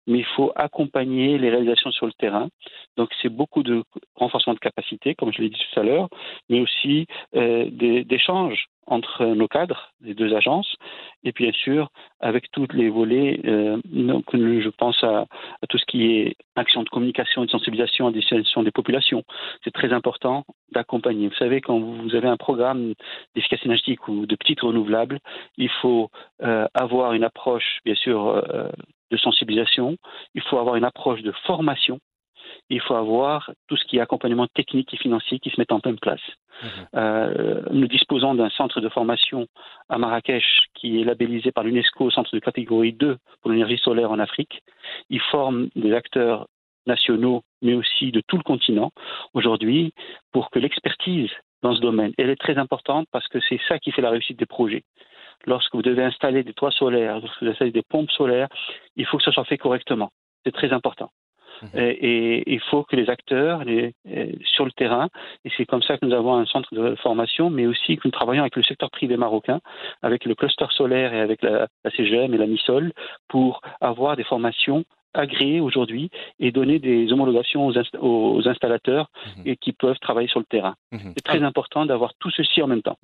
mais 0.07 0.19
il 0.19 0.25
faut 0.35 0.51
accompagner 0.55 1.37
les 1.37 1.49
réalisations 1.49 1.91
sur 1.91 2.05
le 2.05 2.13
terrain. 2.13 2.47
Donc 2.95 3.09
c'est 3.21 3.29
beaucoup 3.29 3.63
de 3.63 3.83
renforcement 4.15 4.53
de 4.53 4.59
capacité, 4.59 5.15
comme 5.15 5.33
je 5.33 5.41
l'ai 5.41 5.49
dit 5.49 5.61
tout 5.73 5.79
à 5.79 5.83
l'heure, 5.83 6.07
mais 6.49 6.61
aussi 6.61 7.07
d'échanges 7.33 8.67
entre 8.87 9.25
nos 9.25 9.47
cadres 9.47 9.91
des 10.01 10.13
deux 10.13 10.33
agences 10.35 10.75
et 11.23 11.31
bien 11.31 11.51
sûr 11.51 11.89
avec 12.19 12.51
tous 12.51 12.67
les 12.73 12.89
volets, 12.89 13.41
euh, 13.45 13.77
donc, 13.85 14.25
je 14.33 14.69
pense 14.69 15.03
à, 15.03 15.25
tout 15.69 15.77
ce 15.77 15.85
qui 15.85 16.05
est 16.05 16.35
action 16.55 16.83
de 16.83 16.89
communication 16.89 17.43
et 17.43 17.45
de 17.47 17.51
sensibilisation 17.51 18.07
à 18.07 18.11
destination 18.11 18.63
des 18.63 18.71
populations. 18.71 19.23
C'est 19.63 19.73
très 19.73 19.91
important 19.91 20.45
d'accompagner. 20.71 21.27
Vous 21.27 21.35
savez, 21.35 21.61
quand 21.61 21.79
vous 21.79 22.15
avez 22.15 22.27
un 22.27 22.37
programme 22.37 22.93
d'efficacité 23.35 23.67
énergétique 23.67 24.07
ou 24.07 24.25
de 24.25 24.35
petites 24.35 24.61
renouvelables, 24.61 25.19
il 25.57 25.69
faut 25.69 26.09
euh, 26.43 26.67
avoir 26.73 27.13
une 27.13 27.23
approche, 27.23 27.79
bien 27.85 27.95
sûr, 27.95 28.27
euh, 28.27 28.69
de 29.11 29.17
sensibilisation, 29.17 29.97
il 30.33 30.41
faut 30.41 30.57
avoir 30.57 30.75
une 30.75 30.83
approche 30.83 31.21
de 31.21 31.31
formation 31.45 31.99
il 32.69 32.81
faut 32.81 32.95
avoir 32.95 33.51
tout 33.67 33.77
ce 33.77 33.85
qui 33.85 33.97
est 33.97 34.01
accompagnement 34.01 34.47
technique 34.47 34.93
et 34.93 34.97
financier 34.97 35.39
qui 35.39 35.49
se 35.49 35.59
met 35.59 35.71
en 35.71 35.79
pleine 35.79 35.99
place. 35.99 36.21
Mhm. 36.61 36.69
Euh, 36.95 37.61
nous 37.71 37.87
disposons 37.87 38.33
d'un 38.35 38.49
centre 38.49 38.81
de 38.81 38.89
formation 38.89 39.47
à 39.89 39.97
Marrakech 39.97 40.67
qui 40.73 41.01
est 41.01 41.03
labellisé 41.03 41.51
par 41.51 41.63
l'UNESCO 41.63 42.09
centre 42.11 42.33
de 42.33 42.39
catégorie 42.39 42.93
2 42.93 43.17
pour 43.41 43.51
l'énergie 43.51 43.77
solaire 43.77 44.11
en 44.11 44.19
Afrique. 44.19 44.61
Il 45.09 45.19
forme 45.19 45.69
des 45.75 45.93
acteurs 45.93 46.47
nationaux, 46.87 47.41
mais 47.61 47.73
aussi 47.73 48.11
de 48.11 48.21
tout 48.27 48.37
le 48.37 48.43
continent 48.43 48.91
aujourd'hui, 49.33 49.93
pour 50.31 50.49
que 50.49 50.59
l'expertise 50.59 51.31
dans 51.61 51.75
ce 51.75 51.81
domaine, 51.81 52.13
elle 52.17 52.29
est 52.29 52.35
très 52.35 52.57
importante 52.57 53.07
parce 53.11 53.27
que 53.27 53.39
c'est 53.49 53.59
ça 53.67 53.79
qui 53.79 53.91
fait 53.91 54.01
la 54.01 54.11
réussite 54.11 54.37
des 54.37 54.45
projets. 54.45 54.83
Lorsque 55.45 55.73
vous 55.73 55.81
devez 55.81 56.03
installer 56.03 56.43
des 56.43 56.53
toits 56.53 56.71
solaires, 56.71 57.19
lorsque 57.19 57.41
vous 57.41 57.49
installez 57.49 57.71
des 57.71 57.81
pompes 57.81 58.11
solaires, 58.11 58.47
il 58.95 59.05
faut 59.05 59.17
que 59.17 59.23
ça 59.23 59.31
soit 59.31 59.45
fait 59.45 59.57
correctement. 59.57 60.11
C'est 60.43 60.53
très 60.53 60.71
important. 60.71 61.11
Mhm. 61.61 61.69
Et, 61.75 62.53
il 62.53 62.59
faut 62.59 62.83
que 62.83 62.95
les 62.95 63.09
acteurs 63.09 63.63
les, 63.63 63.93
euh, 64.09 64.31
sur 64.43 64.65
le 64.65 64.71
terrain, 64.71 65.09
et 65.43 65.51
c'est 65.55 65.65
comme 65.65 65.81
ça 65.81 65.97
que 65.97 66.05
nous 66.05 66.13
avons 66.13 66.35
un 66.35 66.45
centre 66.45 66.73
de 66.73 66.95
formation, 66.95 67.49
mais 67.49 67.65
aussi 67.65 67.97
que 67.97 68.01
nous 68.05 68.11
travaillons 68.11 68.41
avec 68.41 68.55
le 68.55 68.63
secteur 68.63 68.89
privé 68.89 69.17
marocain, 69.17 69.59
avec 70.01 70.25
le 70.25 70.35
cluster 70.35 70.65
solaire 70.71 71.13
et 71.13 71.19
avec 71.19 71.41
la, 71.41 71.67
la 71.83 71.91
CGM 71.91 72.33
et 72.33 72.37
la 72.37 72.47
MISOL, 72.47 72.91
pour 73.27 73.61
avoir 73.81 74.15
des 74.15 74.23
formations 74.23 74.85
agréées 75.15 75.59
aujourd'hui 75.59 76.09
et 76.39 76.51
donner 76.51 76.79
des 76.79 77.11
homologations 77.11 77.71
aux, 77.99 78.47
installateurs 78.47 79.09
mhm. 79.37 79.43
et 79.45 79.57
qui 79.57 79.71
peuvent 79.71 79.97
travailler 79.99 80.27
sur 80.27 80.39
le 80.39 80.45
terrain. 80.45 80.75
Mhm. 80.91 81.13
C'est 81.15 81.23
très 81.23 81.41
important 81.41 81.85
d'avoir 81.85 82.13
tout 82.19 82.29
ceci 82.31 82.61
en 82.61 82.67
même 82.67 82.81
temps. 82.81 82.97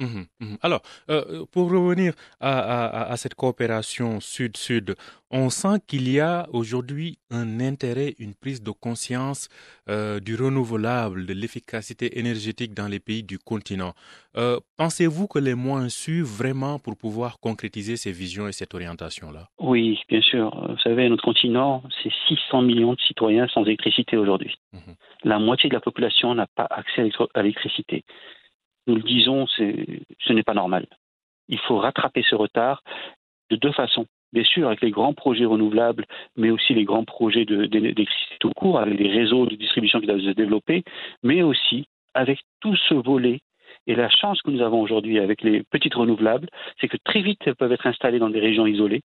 Alors, 0.62 0.82
euh, 1.10 1.46
pour 1.52 1.72
revenir 1.72 2.14
à, 2.40 3.14
cette 3.18 3.36
coopération 3.36 4.20
sud-sud, 4.20 4.96
on 5.32 5.50
sent 5.50 5.80
qu'il 5.88 6.12
y 6.12 6.20
a 6.20 6.48
aujourd'hui 6.52 7.18
un 7.30 7.60
intérêt, 7.60 8.16
une 8.20 8.36
prise 8.36 8.62
de 8.62 8.72
conscience 8.72 9.48
euh, 9.90 10.20
du 10.20 10.36
renouvelable, 10.36 11.26
de 11.26 11.34
l'efficacité 11.34 12.20
énergétique 12.20 12.74
dans 12.74 12.88
les 12.88 13.00
pays 13.00 13.24
du 13.24 13.40
continent. 13.40 13.94
Euh, 14.36 14.60
pensez-vous 14.78 15.28
que 15.28 15.40
les 15.40 15.56
moyens 15.56 15.94
suivent 15.94 16.26
vraiment 16.26 16.80
pour 16.80 16.98
pouvoir 16.98 17.40
concrétiser 17.40 17.96
ces 17.96 18.12
visions 18.12 18.48
et 18.48 18.52
cette 18.52 18.74
orientation-là? 18.74 19.48
Oui, 19.60 20.00
bien 20.10 20.22
sûr. 20.22 20.50
Vous 20.70 20.80
savez, 20.80 21.08
notre 21.10 21.24
continent, 21.24 21.84
c'est 22.04 22.12
600 22.28 22.64
millions 22.64 22.94
de 22.94 23.02
citoyens 23.02 23.48
sans 23.48 23.64
électricité 23.64 24.18
aujourd'hui. 24.18 24.56
Mhm. 24.74 24.96
La 25.24 25.40
moitié 25.40 25.70
de 25.70 25.74
la 25.74 25.82
population 25.82 26.36
n'a 26.36 26.48
pas 26.48 26.68
accès 26.70 27.10
à 27.34 27.42
l'électricité. 27.42 28.04
Nous 28.88 28.96
le 28.96 29.04
disons, 29.04 29.48
ce 29.48 30.34
n'est 30.34 30.44
pas 30.44 30.54
normal. 30.54 30.88
Il 31.48 31.60
faut 31.60 31.78
rattraper 31.78 32.24
ce 32.28 32.36
retard 32.36 32.84
de 33.50 33.56
deux 33.56 33.72
façons 33.72 34.08
bien 34.34 34.44
sûr, 34.44 34.68
avec 34.68 34.82
les 34.82 34.92
grands 34.92 35.14
projets 35.14 35.46
renouvelables, 35.46 36.06
mais 36.38 36.50
aussi 36.50 36.74
les 36.74 36.86
grands 36.86 37.06
projets 37.06 37.46
d'électricité 37.46 38.36
tout 38.40 38.52
court, 38.52 38.80
avec 38.80 38.98
des 38.98 39.10
réseaux 39.10 39.46
de 39.46 39.56
distribution 39.56 40.00
qui 40.00 40.08
doivent 40.08 40.22
se 40.22 40.32
développer, 40.32 40.84
mais 41.24 41.42
aussi 41.42 41.86
avec 42.14 42.40
tout 42.60 42.76
ce 42.76 42.94
volet. 42.94 43.40
Et 43.88 43.96
la 43.96 44.10
chance 44.10 44.42
que 44.42 44.52
nous 44.52 44.62
avons 44.62 44.82
aujourd'hui 44.82 45.20
avec 45.20 45.42
les 45.42 45.64
petites 45.64 45.96
renouvelables, 45.96 46.48
c'est 46.80 46.88
que 46.88 46.98
très 47.04 47.22
vite, 47.22 47.40
elles 47.46 47.56
peuvent 47.56 47.72
être 47.72 47.88
installées 47.88 48.20
dans 48.20 48.30
des 48.30 48.40
régions 48.40 48.68
isolées. 48.68 49.02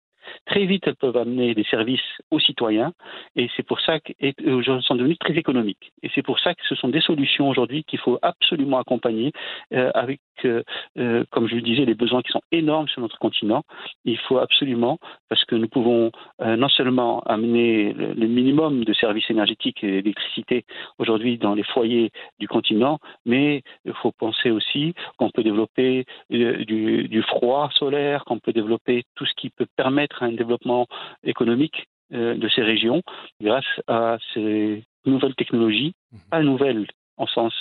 Très 0.47 0.67
vite, 0.67 0.87
elles 0.87 0.97
peuvent 0.97 1.17
amener 1.17 1.55
des 1.55 1.65
services 1.65 2.01
aux 2.31 2.41
citoyens 2.41 2.93
et 3.37 3.49
c'est 3.57 3.63
pour 3.63 3.81
ça 3.81 4.01
qu'elles 4.01 4.35
sont 4.83 4.95
devenues 4.95 5.17
très 5.17 5.35
économiques. 5.35 5.93
Et 6.03 6.11
c'est 6.15 6.23
pour 6.23 6.39
ça 6.39 6.55
que 6.55 6.63
ce 6.69 6.75
sont 6.75 6.89
des 6.89 7.01
solutions 7.01 7.49
aujourd'hui 7.49 7.85
qu'il 7.85 7.99
faut 7.99 8.19
absolument 8.23 8.79
accompagner 8.79 9.33
euh, 9.73 9.91
avec, 9.95 10.21
euh, 10.45 10.63
euh, 10.99 11.25
comme 11.31 11.49
je 11.49 11.55
le 11.57 11.63
disais, 11.63 11.85
les 11.85 11.95
besoins 11.95 12.23
qui 12.23 12.31
sont 12.31 12.43
énormes 12.53 12.89
sur 12.89 13.01
notre 13.01 13.19
continent. 13.19 13.63
Il 14.05 14.19
faut 14.19 14.39
absolument, 14.39 14.99
parce 15.29 15.45
que 15.45 15.55
nous 15.55 15.69
pouvons 15.69 16.11
non 16.41 16.69
seulement 16.69 17.21
amener 17.23 17.93
le, 17.93 18.27
minimum 18.27 18.85
de 18.85 18.93
services 18.93 19.29
énergétiques 19.31 19.83
et 19.83 20.03
d'électricité 20.03 20.65
aujourd'hui 20.99 21.39
dans 21.39 21.55
les 21.55 21.63
foyers 21.63 22.11
du 22.39 22.49
continent, 22.49 22.99
mais 23.25 23.63
il 23.85 23.93
faut 23.95 24.13
penser 24.13 24.51
aussi 24.51 24.95
qu'on 25.17 25.31
peut 25.31 25.43
développer 25.43 26.05
du, 26.31 27.09
du 27.09 27.23
froid 27.23 27.71
solaire, 27.75 28.25
qu'on 28.25 28.39
peut 28.39 28.53
développer 28.53 29.05
tout 29.15 29.27
ce 29.27 29.35
qui 29.35 29.51
peut 29.51 29.67
permettre 29.77 30.14
un 30.23 30.33
développement 30.33 30.87
économique 31.23 31.89
euh, 32.13 32.35
de 32.35 32.49
ces 32.49 32.63
régions 32.63 33.03
grâce 33.41 33.81
à 33.87 34.19
ces 34.33 34.85
nouvelles 35.07 35.35
technologies, 35.35 35.95
mhm. 36.13 36.21
pas 36.31 36.43
nouvelles 36.43 36.87
en 37.17 37.27
sens 37.27 37.55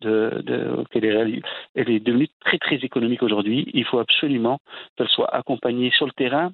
de, 0.00 0.84
qu'elle 0.90 1.04
est, 1.04 1.42
elle 1.74 1.90
est 1.90 2.00
devenue 2.00 2.28
très 2.40 2.58
très 2.58 2.76
économique 2.76 3.22
aujourd'hui. 3.22 3.64
Il 3.72 3.84
faut 3.84 3.98
absolument 3.98 4.58
qu'elle 4.96 5.08
soit 5.08 5.32
accompagnée 5.34 5.90
sur 5.92 6.06
le 6.06 6.12
terrain 6.12 6.52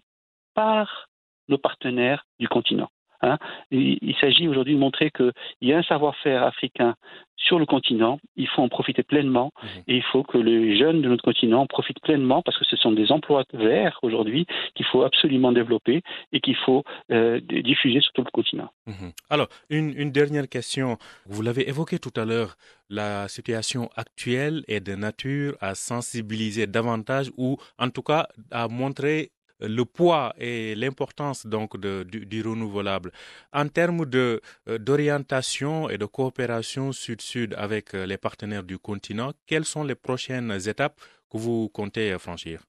par 0.55 1.09
nos 1.49 1.59
partenaires 1.59 2.25
du 2.39 2.49
continent. 2.49 2.91
Hein. 3.23 3.39
Il, 3.71 4.15
s'agit 4.21 4.49
aujourd'hui 4.49 4.75
de 4.75 4.79
montrer 4.79 5.11
qu'il 5.11 5.33
y 5.63 5.73
a 5.73 5.79
un 5.79 5.83
savoir-faire 5.83 6.43
africain 6.43 6.97
sur 7.37 7.59
le 7.59 7.67
continent, 7.67 8.21
il 8.37 8.49
faut 8.49 8.63
en 8.63 8.69
profiter 8.69 9.03
pleinement 9.03 9.53
mhm. 9.63 9.83
et 9.89 9.97
il 9.97 10.03
faut 10.05 10.23
que 10.23 10.39
les 10.39 10.77
jeunes 10.79 11.03
de 11.03 11.09
notre 11.09 11.25
continent 11.25 11.63
en 11.63 11.67
profitent 11.67 12.01
pleinement 12.01 12.43
parce 12.43 12.59
que 12.59 12.65
ce 12.65 12.77
sont 12.77 12.93
des 12.93 13.11
emplois 13.11 13.45
verts 13.53 13.99
aujourd'hui 14.03 14.47
qu'il 14.75 14.87
faut 14.87 15.03
absolument 15.03 15.53
développer 15.53 16.03
et 16.33 16.41
qu'il 16.41 16.57
faut 16.57 16.85
euh, 17.11 17.41
diffuser 17.41 18.01
sur 18.01 18.13
tout 18.13 18.23
le 18.23 18.31
continent. 18.31 18.71
Mhm. 18.87 19.13
Alors, 19.29 19.49
une, 19.71 19.93
une, 19.97 20.13
dernière 20.13 20.49
question. 20.49 20.99
Vous 21.27 21.43
l'avez 21.43 21.69
évoqué 21.69 21.99
tout 21.99 22.13
à 22.17 22.25
l'heure, 22.25 22.57
la 22.91 23.29
situation 23.29 23.89
actuelle 23.97 24.63
est 24.69 24.81
de 24.81 24.95
nature 24.95 25.57
à 25.61 25.75
sensibiliser 25.75 26.67
davantage 26.67 27.31
ou 27.37 27.57
en 27.79 27.91
tout 27.91 28.03
cas 28.03 28.29
à 28.51 28.69
montrer 28.69 29.31
le 29.63 29.85
poids 29.85 30.35
et 30.39 30.75
l'importance 30.75 31.47
donc 31.47 31.79
du, 31.81 32.43
renouvelable. 32.43 33.13
En 33.53 33.69
termes 33.69 34.07
de 34.07 34.41
euh, 34.69 34.79
d'orientation 34.79 35.89
et 35.89 35.99
de 35.99 36.05
coopération 36.05 36.93
sud-sud 36.93 37.55
avec 37.57 37.95
euh, 37.95 38.07
les 38.07 38.19
partenaires 38.19 38.65
du 38.65 38.79
continent, 38.79 39.33
quelles 39.47 39.65
sont 39.65 39.85
les 39.85 39.95
prochaines 39.95 40.53
étapes 40.69 40.99
que 41.31 41.39
vous 41.39 41.69
comptez 41.69 42.19
franchir? 42.19 42.61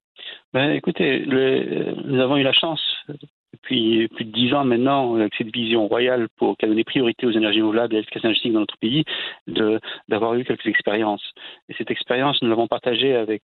Ben, 0.54 0.72
écoutez, 0.72 1.26
nous 1.26 2.20
avons 2.20 2.38
eu 2.38 2.44
la 2.44 2.54
chance 2.54 2.82
depuis 3.54 4.08
plus 4.10 4.26
de 4.26 4.32
dix 4.32 4.54
ans 4.54 4.66
maintenant, 4.66 5.16
avec 5.16 5.34
cette 5.38 5.54
vision 5.54 5.88
royale 5.88 6.28
pour 6.38 6.58
qui 6.58 6.66
a 6.66 6.68
donné 6.68 6.84
priorité 6.84 7.26
aux 7.26 7.32
énergies 7.32 7.62
renouvelables 7.62 7.94
et 7.94 7.98
à 7.98 8.00
l'efficacité 8.00 8.28
énergétique 8.28 8.54
dans 8.54 8.60
notre 8.62 8.78
pays, 8.78 9.04
d'avoir 10.08 10.34
eu 10.36 10.44
quelques 10.44 10.68
expériences. 10.68 11.24
Et 11.70 11.74
cette 11.78 11.92
expérience, 11.92 12.42
nous 12.42 12.50
l'avons 12.50 12.68
partagée 12.68 13.16
avec 13.16 13.44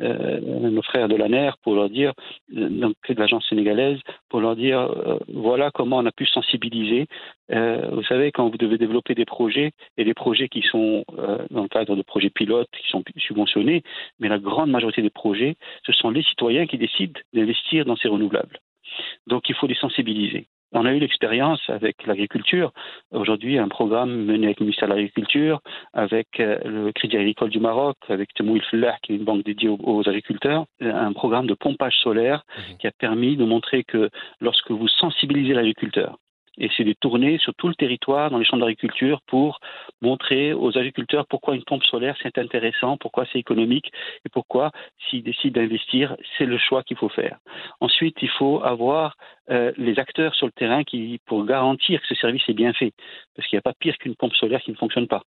euh, 0.00 0.40
nos 0.40 0.82
frères 0.82 1.08
de 1.08 1.16
l'ANER 1.16 1.50
pour 1.62 1.74
leur 1.74 1.88
dire, 1.90 2.12
euh, 2.56 2.68
donc 2.68 2.94
de 3.08 3.14
l'agence 3.14 3.46
sénégalaise, 3.48 3.98
pour 4.28 4.40
leur 4.40 4.56
dire 4.56 4.80
euh, 4.80 5.18
voilà 5.32 5.70
comment 5.70 5.98
on 5.98 6.06
a 6.06 6.12
pu 6.12 6.26
sensibiliser. 6.26 7.06
Euh, 7.50 7.88
vous 7.92 8.04
savez, 8.04 8.30
quand 8.32 8.48
vous 8.48 8.58
devez 8.58 8.78
développer 8.78 9.14
des 9.14 9.24
projets, 9.24 9.72
et 9.96 10.04
des 10.04 10.14
projets 10.14 10.48
qui 10.48 10.62
sont 10.62 11.04
dans 11.50 11.62
le 11.62 11.68
cadre 11.68 11.96
de 11.96 12.02
projets 12.02 12.30
pilotes, 12.30 12.68
qui 12.72 12.88
sont 12.88 13.02
subventionnés, 13.16 13.82
mais 14.20 14.28
la 14.28 14.38
grande 14.38 14.70
majorité 14.70 15.02
des 15.02 15.10
projets, 15.10 15.56
ce 15.84 15.92
sont 15.92 16.10
les 16.10 16.22
citoyens 16.22 16.66
qui 16.66 16.78
décident 16.78 17.18
d'investir 17.32 17.84
dans 17.84 17.96
ces 17.96 18.08
renouvelables. 18.08 18.58
Donc 19.26 19.48
il 19.48 19.54
faut 19.54 19.66
les 19.66 19.74
sensibiliser. 19.74 20.48
On 20.72 20.84
a 20.84 20.92
eu 20.92 20.98
l'expérience 20.98 21.62
avec 21.68 22.06
l'agriculture. 22.06 22.72
Aujourd'hui, 23.10 23.58
un 23.58 23.68
programme 23.68 24.24
mené 24.24 24.46
avec 24.46 24.60
le 24.60 24.66
ministère 24.66 24.88
de 24.88 24.94
l'Agriculture, 24.94 25.60
avec 25.94 26.40
euh, 26.40 26.58
le 26.64 26.92
Crédit 26.92 27.16
Agricole 27.16 27.48
du 27.48 27.58
Maroc, 27.58 27.96
avec 28.08 28.34
Temoul 28.34 28.60
Flah, 28.62 28.98
qui 29.02 29.12
est 29.12 29.16
une 29.16 29.24
banque 29.24 29.44
dédiée 29.44 29.70
aux, 29.70 30.06
agriculteurs, 30.06 30.66
un 30.80 31.12
programme 31.14 31.46
de 31.46 31.54
pompage 31.54 31.96
solaire 32.02 32.44
mmh. 32.46 32.76
qui 32.80 32.86
a 32.86 32.90
permis 32.90 33.36
de 33.36 33.44
montrer 33.44 33.82
que 33.82 34.10
lorsque 34.40 34.70
vous 34.70 34.88
sensibilisez 34.88 35.54
l'agriculteur, 35.54 36.18
et 36.58 36.68
c'est 36.76 36.84
de 36.84 36.92
tourner 36.92 37.38
sur 37.38 37.54
tout 37.54 37.68
le 37.68 37.74
territoire 37.74 38.30
dans 38.30 38.38
les 38.38 38.44
champs 38.44 38.56
d'agriculture 38.56 39.20
pour 39.26 39.60
montrer 40.02 40.52
aux 40.52 40.76
agriculteurs 40.76 41.26
pourquoi 41.26 41.54
une 41.54 41.64
pompe 41.64 41.84
solaire 41.84 42.16
c'est 42.22 42.38
intéressant, 42.38 42.96
pourquoi 42.96 43.24
c'est 43.32 43.38
économique 43.38 43.90
et 44.24 44.28
pourquoi 44.28 44.70
s'ils 45.08 45.22
décident 45.22 45.60
d'investir, 45.60 46.16
c'est 46.36 46.46
le 46.46 46.58
choix 46.58 46.82
qu'il 46.82 46.96
faut 46.96 47.08
faire. 47.08 47.38
Ensuite, 47.80 48.16
il 48.22 48.28
faut 48.30 48.62
avoir 48.62 49.16
euh, 49.50 49.72
les 49.76 49.98
acteurs 49.98 50.34
sur 50.34 50.46
le 50.46 50.52
terrain 50.52 50.84
qui 50.84 51.20
pour 51.26 51.44
garantir 51.44 52.00
que 52.00 52.06
ce 52.06 52.14
service 52.14 52.42
est 52.48 52.54
bien 52.54 52.72
fait, 52.72 52.92
parce 53.34 53.48
qu'il 53.48 53.56
n'y 53.56 53.60
a 53.60 53.62
pas 53.62 53.74
pire 53.78 53.96
qu'une 53.98 54.16
pompe 54.16 54.34
solaire 54.34 54.60
qui 54.62 54.70
ne 54.70 54.76
fonctionne 54.76 55.08
pas. 55.08 55.22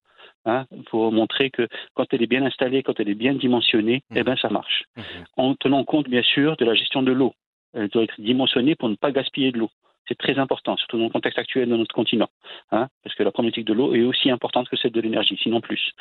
Hein, 0.46 0.66
pour 0.90 1.12
montrer 1.12 1.52
que 1.52 1.68
quand 1.94 2.12
elle 2.12 2.24
est 2.24 2.28
bien 2.28 2.44
installée, 2.44 2.82
quand 2.82 3.00
elle 3.00 3.10
est 3.10 3.16
bien 3.16 3.36
dimensionnée, 3.36 4.02
mmh. 4.10 4.18
eh 4.18 4.24
ben 4.24 4.36
ça 4.38 4.50
marche. 4.50 4.86
Mmh. 4.98 5.02
En 5.38 5.54
tenant 5.54 5.84
compte 5.84 6.10
bien 6.10 6.24
sûr 6.24 6.58
de 6.58 6.66
la 6.66 6.74
gestion 6.74 7.04
de 7.04 7.12
l'eau. 7.12 7.34
Elle 7.76 7.90
doit 7.90 8.04
être 8.04 8.20
dimensionnée 8.20 8.76
pour 8.76 8.90
ne 8.90 8.96
pas 8.96 9.12
gaspiller 9.12 9.52
de 9.52 9.60
l'eau. 9.60 9.70
C'est 10.08 10.18
très 10.18 10.38
important, 10.40 10.76
surtout 10.78 10.98
dans 10.98 11.06
le 11.06 11.10
contexte 11.10 11.40
actuel 11.40 11.70
de 11.70 11.76
notre 11.76 11.94
continent, 11.94 12.30
hein, 12.72 12.88
parce 13.04 13.16
que 13.16 13.24
la 13.24 13.32
problématique 13.32 13.66
de 13.66 13.74
l'eau 13.74 13.94
est 13.94 14.04
aussi 14.04 14.30
importante 14.30 14.68
que 14.70 14.76
celle 14.76 14.92
de 14.92 15.02
l'énergie, 15.02 15.38
sinon 15.42 15.62
plus. 15.62 15.92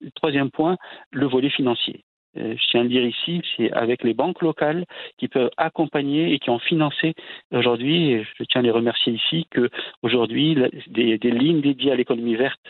Mhm. 0.00 0.10
troisième 0.14 0.50
point, 0.50 0.76
le 1.10 1.26
volet 1.26 1.50
financier. 1.50 2.04
Euh, 2.38 2.54
je 2.56 2.66
tiens 2.68 2.80
à 2.80 2.82
le 2.84 2.88
dire 2.88 3.04
ici, 3.04 3.42
c'est 3.56 3.72
avec 3.72 4.02
les 4.04 4.14
banques 4.14 4.42
locales 4.42 4.84
qui 5.18 5.28
peuvent 5.28 5.50
accompagner 5.56 6.32
et 6.32 6.38
qui 6.38 6.50
ont 6.50 6.58
financé 6.58 7.14
aujourd'hui, 7.52 8.12
et 8.12 8.24
je 8.38 8.44
tiens 8.44 8.60
à 8.60 8.64
les 8.64 8.70
remercier 8.70 9.12
ici, 9.12 9.46
que 9.50 9.70
aujourd'hui 10.02 10.56
des, 10.86 11.18
des, 11.18 11.30
lignes 11.30 11.60
dédiées 11.60 11.92
à 11.92 11.96
l'économie 11.96 12.36
verte 12.36 12.60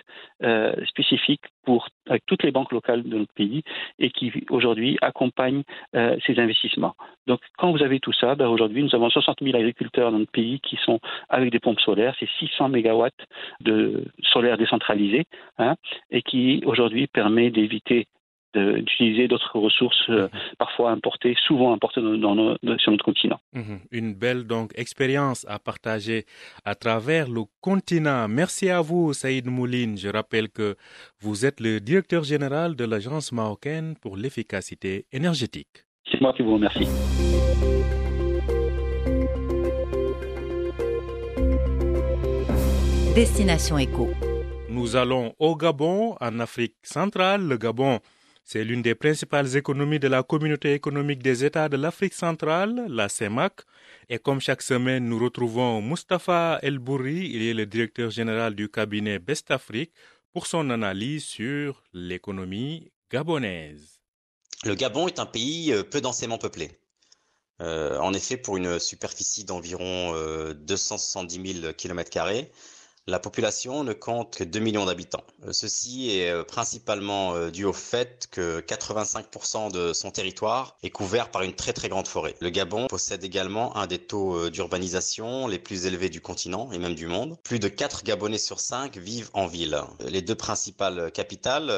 euh, 0.43 0.73
spécifiques 0.87 1.45
pour 1.65 1.89
avec 2.09 2.25
toutes 2.27 2.43
les 2.43 2.51
banques 2.51 2.73
locales 2.73 3.03
de 3.03 3.19
notre 3.19 3.33
pays 3.35 3.63
et 3.99 4.11
qui 4.11 4.33
aujourd'hui 4.51 4.97
accompagnent 5.03 5.63
euh, 5.95 6.17
ces 6.27 6.39
investissements. 6.39 6.95
Donc 7.27 7.41
quand 7.59 7.71
vous 7.73 7.83
avez 7.83 8.01
tout 8.01 8.13
ça, 8.13 8.35
ben, 8.35 8.49
aujourd'hui 8.49 8.83
nous 8.83 8.95
avons 8.95 9.11
60 9.11 9.39
000 9.43 9.57
agriculteurs 9.57 10.11
dans 10.11 10.19
notre 10.19 10.33
pays 10.33 10.61
qui 10.61 10.77
sont 10.77 11.01
avec 11.29 11.51
des 11.51 11.59
pompes 11.59 11.81
solaires, 11.81 12.15
c'est 12.19 12.29
600 12.39 12.71
mégawatts 12.71 13.27
de 13.61 14.05
solaire 14.23 14.57
décentralisé, 14.57 15.25
hein, 15.59 15.75
et 16.11 16.23
qui 16.23 16.63
aujourd'hui 16.65 17.07
permet 17.07 17.51
d'éviter 17.51 18.07
d'utiliser 18.55 19.29
d'autres 19.29 19.59
ressources 19.59 20.09
euh, 20.09 20.29
parfois 20.59 20.91
importées, 20.91 21.37
souvent 21.47 21.73
importées 21.73 22.01
dans, 22.01 22.57
sur 22.79 22.91
notre 22.93 23.05
continent. 23.05 23.41
Mhm. 23.53 23.81
Une 23.91 24.15
belle 24.15 24.45
donc 24.45 24.73
expérience 24.75 25.45
à 25.49 25.59
partager 25.59 26.25
à 26.65 26.75
travers 26.75 27.29
le 27.29 27.43
continent. 27.61 28.27
Merci 28.29 28.71
à 28.71 28.81
vous, 28.81 29.13
Saïd 29.13 29.47
Mouline. 29.47 29.97
Je 29.99 30.09
rappelle 30.09 30.49
que 30.49 30.77
vous 31.21 31.45
êtes 31.45 31.61
le 31.61 31.81
directeur 31.81 32.25
général 32.25 32.75
de 32.77 32.85
l'Agence 32.85 33.33
marocaine 33.33 33.95
pour 34.01 34.17
l'efficacité 34.17 35.07
énergétique. 35.13 35.85
C'est 36.11 36.21
moi 36.21 36.33
qui 36.33 36.43
vous 36.43 36.55
remercie. 36.55 36.89
Destination 43.15 43.79
Éco. 43.79 44.09
Nous 44.71 44.95
allons 44.95 45.35
au 45.39 45.57
Gabon, 45.57 46.15
en 46.21 46.39
Afrique 46.39 46.77
centrale. 46.83 47.43
Le 47.43 47.57
Gabon 47.57 47.99
c'est 48.51 48.65
l'une 48.65 48.81
des 48.81 48.95
principales 48.95 49.59
économies 49.59 49.99
de 49.99 50.09
la 50.09 50.23
communauté 50.23 50.73
économique 50.73 51.23
des 51.23 51.45
États 51.45 51.69
de 51.69 51.77
l'Afrique 51.77 52.15
centrale, 52.15 52.87
la 52.89 53.11
CEMAC. 53.11 53.61
Et 54.09 54.19
comme 54.19 54.41
chaque 54.41 54.63
semaine, 54.63 55.07
nous 55.07 55.19
retrouvons 55.19 55.83
Mustapha 55.83 56.59
El 56.63 56.79
Bourri, 56.79 57.29
il 57.35 57.43
est 57.43 57.53
le 57.53 57.67
directeur 57.67 58.09
général 58.09 58.55
du 58.55 58.71
cabinet 58.71 59.19
Best 59.19 59.51
Afrique, 59.51 59.93
pour 60.33 60.47
son 60.47 60.71
analyse 60.71 61.25
sur 61.25 61.83
l'économie 61.93 62.91
gabonaise. 63.13 64.01
Le 64.65 64.75
Gabon 64.75 65.09
est 65.09 65.19
un 65.19 65.27
pays 65.27 65.71
euh, 65.75 65.83
peu 65.83 66.01
densément 66.01 66.39
peuplé. 66.39 66.71
Euh, 67.61 67.99
en 67.99 68.15
effet, 68.15 68.39
pour 68.39 68.57
une 68.57 68.79
superficie 68.79 69.45
d'environ 69.45 70.15
270 70.55 71.61
000 71.61 71.73
km, 71.75 72.11
la 73.09 73.19
population 73.19 73.85
ne 73.85 73.95
compte 73.95 74.37
que 74.37 74.45
2 74.45 74.61
millions 74.61 74.85
d'habitants. 74.85 75.25
Euh, 75.47 75.53
ceci 75.53 76.19
est 76.19 76.31
euh, 76.31 76.45
principalement 76.45 77.35
euh, 77.35 77.51
dû 77.51 77.65
au 77.65 77.73
fait 77.73 78.29
que 78.31 78.61
85% 78.61 79.73
de 79.73 79.95
son 79.95 80.11
territoire 80.11 80.77
est 80.83 80.91
couvert 80.91 81.31
par 81.31 81.43
une 81.43 81.55
très 81.55 81.73
très 81.73 81.89
grande 81.89 82.07
forêt. 82.07 82.35
Le 82.41 82.51
Gabon 82.51 82.87
possède 82.87 83.25
également 83.25 83.75
un 83.77 83.87
des 83.87 83.99
taux 83.99 84.51
d'urbanisation 84.51 85.47
les 85.47 85.59
plus 85.59 85.87
élevés 85.87 86.11
du 86.11 86.21
continent 86.21 86.71
et 86.71 86.79
même 86.79 86.95
du 86.95 87.07
monde. 87.07 87.39
Plus 87.45 87.59
de 87.59 87.69
4 87.69 88.05
Gabonais 88.05 88.39
sur 88.39 88.61
5 88.61 88.99
vivent 88.99 89.31
en 89.33 89.47
ville. 89.47 89.81
Les 90.07 90.21
deux 90.21 90.35
principales 90.35 91.11
capitales, 91.13 91.73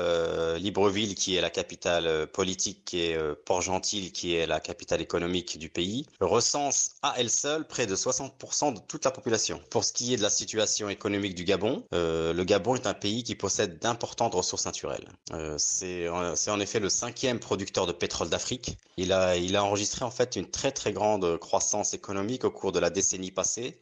Libreville 0.56 1.14
qui 1.14 1.36
est 1.36 1.40
la 1.40 1.50
capitale 1.50 2.26
politique 2.28 2.92
et 2.94 3.16
Port-Gentil 3.44 4.10
qui 4.12 4.34
est 4.34 4.46
la 4.46 4.58
capitale 4.58 5.00
économique 5.00 5.58
du 5.58 5.68
pays, 5.68 6.06
recensent 6.20 6.92
à 7.02 7.14
elles 7.18 7.30
seules 7.30 7.66
près 7.66 7.86
de 7.86 7.94
60% 7.94 8.74
de 8.74 8.80
toute 8.88 9.04
la 9.04 9.10
population. 9.10 9.60
Pour 9.70 9.84
ce 9.84 9.92
qui 9.92 10.14
est 10.14 10.16
de 10.16 10.22
la 10.22 10.30
situation 10.30 10.88
économique 10.88 11.19
du 11.28 11.44
Gabon. 11.44 11.84
Euh, 11.94 12.32
le 12.32 12.44
Gabon 12.44 12.74
est 12.74 12.86
un 12.86 12.94
pays 12.94 13.22
qui 13.22 13.34
possède 13.34 13.78
d'importantes 13.78 14.34
ressources 14.34 14.64
naturelles. 14.64 15.08
Euh, 15.32 15.56
c'est 15.58 16.08
en 16.08 16.60
effet 16.60 16.80
le 16.80 16.88
cinquième 16.88 17.38
producteur 17.38 17.86
de 17.86 17.92
pétrole 17.92 18.28
d'Afrique. 18.28 18.76
Il 18.96 19.12
a, 19.12 19.36
enregistré 19.62 20.04
en 20.04 20.10
fait 20.10 20.36
une 20.36 20.50
très 20.50 20.72
très 20.72 20.92
grande 20.92 21.38
croissance 21.38 21.94
économique 21.94 22.44
au 22.44 22.50
cours 22.50 22.72
de 22.72 22.78
la 22.78 22.90
décennie 22.90 23.30
passée. 23.30 23.78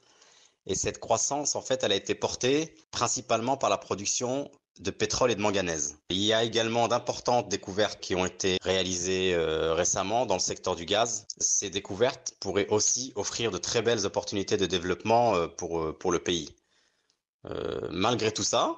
Et 0.67 0.75
cette 0.75 0.99
croissance, 0.99 1.57
en 1.57 1.63
fait, 1.63 1.83
elle 1.83 1.93
a 1.93 1.97
été 1.97 2.15
portée 2.15 2.75
principalement 2.91 3.57
par 3.57 3.71
la 3.71 3.79
production 3.79 4.51
de 4.81 4.91
pétrole 4.91 5.31
et 5.31 5.35
de 5.35 5.41
manganèse. 5.41 5.97
Il 6.11 6.19
y 6.19 6.33
a 6.33 6.45
également 6.45 6.89
d'importantes 6.89 7.49
découvertes 7.49 7.99
qui 8.01 8.15
ont 8.15 8.27
été 8.27 8.59
réalisées 8.63 9.35
euh, 9.35 9.75
récemment 9.75 10.27
dans 10.27 10.35
le 10.35 10.41
secteur 10.41 10.77
du 10.77 10.85
gaz. 10.85 11.27
Ces 11.39 11.71
découvertes 11.71 12.35
pourraient 12.39 12.69
aussi 12.69 13.13
offrir 13.17 13.51
de 13.51 13.59
très 13.59 13.83
belles 13.83 14.05
opportunités 14.05 14.57
de 14.57 14.67
développement 14.67 15.49
pour 15.49 16.13
le 16.13 16.19
pays. 16.19 16.55
Euh, 17.51 17.89
malgré 17.91 18.33
tout 18.33 18.43
ça, 18.43 18.77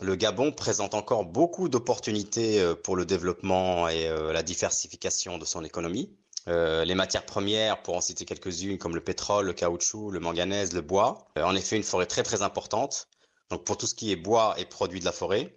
le 0.00 0.14
Gabon 0.16 0.52
présente 0.52 0.94
encore 0.94 1.24
beaucoup 1.24 1.68
d'opportunités 1.68 2.60
euh, 2.60 2.74
pour 2.74 2.96
le 2.96 3.06
développement 3.06 3.88
et 3.88 4.08
euh, 4.08 4.32
la 4.32 4.42
diversification 4.42 5.38
de 5.38 5.44
son 5.44 5.64
économie. 5.64 6.10
les 6.46 6.94
matières 6.94 7.24
premières, 7.24 7.82
pour 7.82 7.96
en 7.96 8.00
citer 8.00 8.24
quelques-unes, 8.24 8.78
comme 8.78 8.94
le 8.94 9.00
pétrole, 9.00 9.46
le 9.46 9.54
caoutchouc, 9.54 10.10
le 10.10 10.20
manganèse, 10.20 10.72
le 10.72 10.82
bois. 10.82 11.26
en 11.36 11.56
effet, 11.56 11.76
une 11.76 11.82
forêt 11.82 12.06
très 12.06 12.22
très 12.22 12.42
importante. 12.42 13.08
Donc 13.50 13.64
pour 13.64 13.76
tout 13.78 13.86
ce 13.86 13.94
qui 13.94 14.12
est 14.12 14.16
bois 14.16 14.54
et 14.58 14.66
produits 14.66 15.00
de 15.00 15.04
la 15.06 15.12
forêt, 15.12 15.54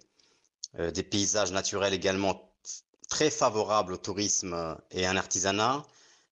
des 0.78 1.02
paysages 1.02 1.52
naturels 1.52 1.92
également 1.92 2.54
très 3.10 3.30
favorables 3.30 3.92
au 3.94 3.96
tourisme 3.98 4.78
et 4.90 5.06
un 5.06 5.16
artisanat 5.16 5.82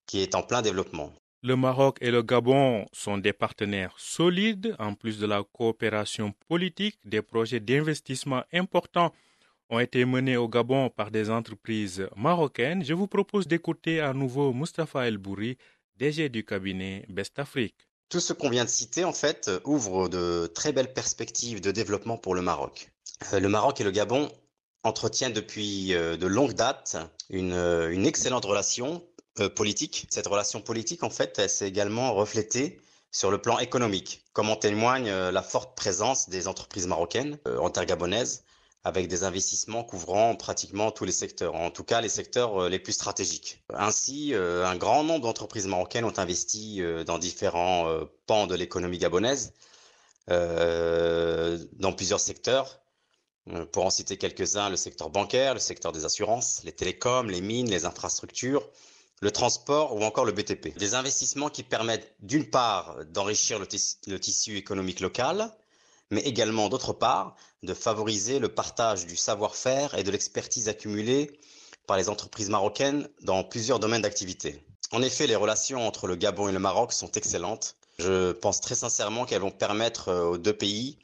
qui 0.07 0.21
est 0.23 0.35
en 0.35 0.43
plein 0.43 0.63
développement. 0.63 1.13
Le 1.43 1.55
Maroc 1.55 1.99
et 2.01 2.11
le 2.11 2.23
Gabon 2.23 2.87
sont 2.93 3.19
des 3.19 3.33
partenaires 3.33 3.95
solides. 3.99 4.75
En 4.79 4.95
plus 4.95 5.19
de 5.19 5.27
la 5.27 5.43
coopération 5.45 6.35
politique, 6.49 6.99
des 7.05 7.23
projets 7.23 7.61
d'investissement 7.61 8.43
importants 8.53 9.13
ont 9.69 9.79
été 9.79 10.05
menés 10.05 10.37
au 10.37 10.49
Gabon 10.49 10.89
par 10.89 11.11
des 11.11 11.31
entreprises 11.31 12.09
marocaines. 12.17 12.85
Je 12.85 12.95
vous 12.95 13.07
propose 13.07 13.47
d'écouter 13.47 14.01
à 14.01 14.13
nouveau 14.13 14.53
Mustapha 14.53 15.07
El 15.07 15.19
Bouri, 15.19 15.59
DG 15.97 16.29
du 16.29 16.45
cabinet 16.45 17.05
Best 17.09 17.39
Afrique. 17.39 17.77
Tout 18.09 18.21
ce 18.21 18.33
qu'on 18.33 18.51
vient 18.51 18.65
de 18.65 18.71
citer, 18.71 19.05
en 19.05 19.13
fait, 19.13 19.51
ouvre 19.65 20.09
de 20.09 20.47
très 20.55 20.73
belles 20.73 20.93
perspectives 20.93 21.61
de 21.61 21.71
développement 21.71 22.17
pour 22.17 22.35
le 22.35 22.43
Maroc. 22.43 22.91
Euh, 23.33 23.41
le 23.41 23.49
Maroc 23.49 23.81
et 23.81 23.85
le 23.85 23.91
Gabon 23.91 24.31
entretiennent 24.85 25.33
depuis 25.33 25.95
euh, 25.95 26.17
de 26.17 26.27
longues 26.27 26.55
dates 26.55 26.97
une, 27.31 27.53
euh, 27.53 27.91
une 27.91 28.07
excellente 28.07 28.45
relation 28.45 29.03
euh, 29.41 29.51
politique. 29.51 30.07
Cette 30.09 30.27
relation 30.27 30.63
politique, 30.63 31.03
en 31.03 31.11
fait, 31.11 31.39
elle 31.39 31.51
s'est 31.51 31.69
également 31.69 32.15
reflétée 32.15 32.81
sur 33.13 33.31
le 33.31 33.39
plan 33.39 33.59
économique, 33.59 34.23
comme 34.33 34.49
en 34.49 34.57
témoigne 34.57 35.11
euh, 35.11 35.31
la 35.31 35.43
forte 35.43 35.77
présence 35.77 36.31
des 36.31 36.49
entreprises 36.49 36.87
marocaines 36.87 37.39
euh, 37.47 37.59
en 37.59 37.69
terre 37.69 37.85
gabonaise, 37.85 38.45
avec 38.83 39.09
des 39.09 39.25
investissements 39.25 39.85
couvrant 39.85 40.37
pratiquement 40.37 40.91
tous 40.91 41.05
les 41.05 41.13
secteurs, 41.13 41.55
en 41.55 41.71
tout 41.71 41.85
cas 41.85 42.01
les 42.01 42.09
secteurs 42.09 42.69
les 42.69 42.79
plus 42.79 42.93
stratégiques. 42.93 43.63
Ainsi, 43.75 44.33
un 44.33 44.77
grand 44.77 45.03
nombre 45.03 45.23
d'entreprises 45.23 45.67
marocaines 45.67 46.05
ont 46.05 46.19
investi 46.19 46.81
dans 47.05 47.19
différents 47.19 47.91
pans 48.29 48.47
de 48.47 48.55
l'économie 48.55 48.99
gabonaise, 48.99 49.55
dans 50.29 51.93
plusieurs 51.97 52.21
secteurs, 52.21 52.79
pour 53.73 53.87
en 53.87 53.91
citer 53.91 54.19
quelques-uns, 54.19 54.71
le 54.71 54.77
secteur 54.77 55.11
bancaire, 55.11 55.55
le 55.55 55.59
secteur 55.59 55.91
des 55.91 56.05
assurances, 56.05 56.63
les 56.63 56.71
télécoms, 56.71 57.29
les 57.29 57.41
mines, 57.41 57.69
les 57.69 57.87
infrastructures, 57.87 58.71
le 59.23 59.31
transport 59.31 59.95
ou 59.95 60.03
encore 60.03 60.25
le 60.25 60.33
BTP. 60.33 60.77
Des 60.77 60.95
investissements 60.95 61.49
qui 61.49 61.63
permettent 61.63 62.15
d'une 62.21 62.49
part 62.49 62.97
d'enrichir 63.07 63.59
le, 63.59 63.67
tissu 63.67 64.57
économique 64.57 65.01
local, 65.01 65.51
mais 66.11 66.21
également 66.21 66.69
d'autre 66.69 66.93
part 66.93 67.35
de 67.63 67.75
favoriser 67.75 68.39
le 68.39 68.49
partage 68.49 69.07
du 69.07 69.17
savoir-faire 69.17 69.95
et 69.95 70.05
de 70.05 70.11
l'expertise 70.11 70.69
accumulée 70.69 71.41
par 71.87 71.97
les 71.97 72.09
entreprises 72.09 72.51
marocaines 72.51 73.09
dans 73.23 73.43
plusieurs 73.43 73.81
domaines 73.81 74.03
d'activité. 74.03 74.63
En 74.93 75.03
effet, 75.03 75.27
les 75.27 75.37
relations 75.37 75.87
entre 75.87 76.07
le 76.07 76.17
Gabon 76.17 76.49
et 76.49 76.53
le 76.53 76.59
Maroc 76.59 76.93
sont 76.93 77.11
excellentes. 77.13 77.77
Je 77.99 78.33
pense 78.33 78.61
très 78.61 78.75
sincèrement 78.75 79.25
qu'elles 79.25 79.41
vont 79.41 79.51
permettre 79.51 80.09
euh, 80.09 80.25
aux 80.27 80.39
deux 80.39 80.53
pays 80.53 80.99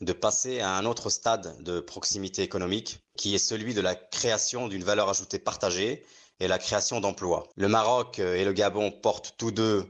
de 0.00 0.12
passer 0.14 0.60
à 0.60 0.76
un 0.76 0.86
autre 0.86 1.10
stade 1.10 1.62
de 1.62 1.78
proximité 1.80 2.42
économique, 2.42 3.00
qui 3.16 3.34
est 3.34 3.38
celui 3.38 3.74
de 3.74 3.82
la 3.82 3.94
création 3.94 4.66
d'une 4.66 4.82
valeur 4.82 5.10
ajoutée 5.10 5.38
partagée 5.38 6.04
et 6.40 6.48
la 6.48 6.58
création 6.58 7.00
d'emplois. 7.00 7.46
Le 7.56 7.68
Maroc 7.68 8.18
euh, 8.18 8.34
et 8.34 8.44
le 8.44 8.52
Gabon 8.52 8.90
portent 8.90 9.34
tous 9.38 9.50
deux 9.50 9.84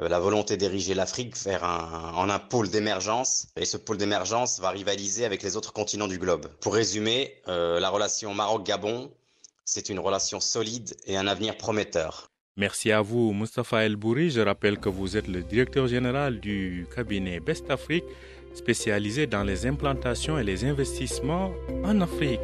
euh, 0.00 0.08
la 0.08 0.18
volonté 0.18 0.56
d'ériger 0.56 0.94
l'Afrique 0.94 1.36
vers 1.38 1.64
un, 1.64 2.12
en 2.14 2.28
un 2.28 2.38
pôle 2.38 2.68
d'émergence 2.68 3.48
et 3.56 3.64
ce 3.64 3.76
pôle 3.76 3.96
d'émergence 3.96 4.60
va 4.60 4.70
rivaliser 4.70 5.24
avec 5.24 5.42
les 5.42 5.56
autres 5.56 5.72
continents 5.72 6.08
du 6.08 6.18
globe. 6.18 6.48
Pour 6.60 6.74
résumer, 6.74 7.34
euh, 7.48 7.80
la 7.80 7.88
relation 7.88 8.34
Maroc-Gabon, 8.34 9.10
c'est 9.64 9.88
une 9.88 9.98
relation 9.98 10.38
solide 10.38 10.94
et 11.06 11.16
un 11.16 11.26
avenir 11.26 11.56
prometteur. 11.56 12.30
Merci 12.58 12.90
à 12.92 13.02
vous, 13.02 13.32
Mustafa 13.32 13.84
El 13.84 13.96
Bouri. 13.96 14.30
Je 14.30 14.40
rappelle 14.40 14.78
que 14.78 14.88
vous 14.88 15.16
êtes 15.16 15.28
le 15.28 15.42
directeur 15.42 15.88
général 15.88 16.40
du 16.40 16.86
cabinet 16.94 17.40
Best 17.40 17.70
Afrique, 17.70 18.04
spécialisé 18.54 19.26
dans 19.26 19.44
les 19.44 19.66
implantations 19.66 20.38
et 20.38 20.44
les 20.44 20.64
investissements 20.64 21.52
en 21.84 22.00
Afrique. 22.00 22.40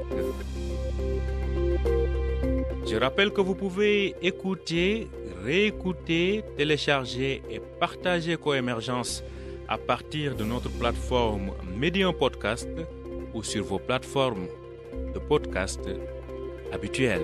Je 2.92 2.98
rappelle 2.98 3.30
que 3.30 3.40
vous 3.40 3.54
pouvez 3.54 4.14
écouter, 4.20 5.08
réécouter, 5.42 6.44
télécharger 6.58 7.42
et 7.48 7.58
partager 7.80 8.36
Coémergence 8.36 9.24
à 9.66 9.78
partir 9.78 10.34
de 10.34 10.44
notre 10.44 10.68
plateforme 10.68 11.52
Medium 11.74 12.12
Podcast 12.12 12.68
ou 13.32 13.42
sur 13.42 13.64
vos 13.64 13.78
plateformes 13.78 14.46
de 15.14 15.18
podcast 15.18 15.80
habituelles. 16.70 17.22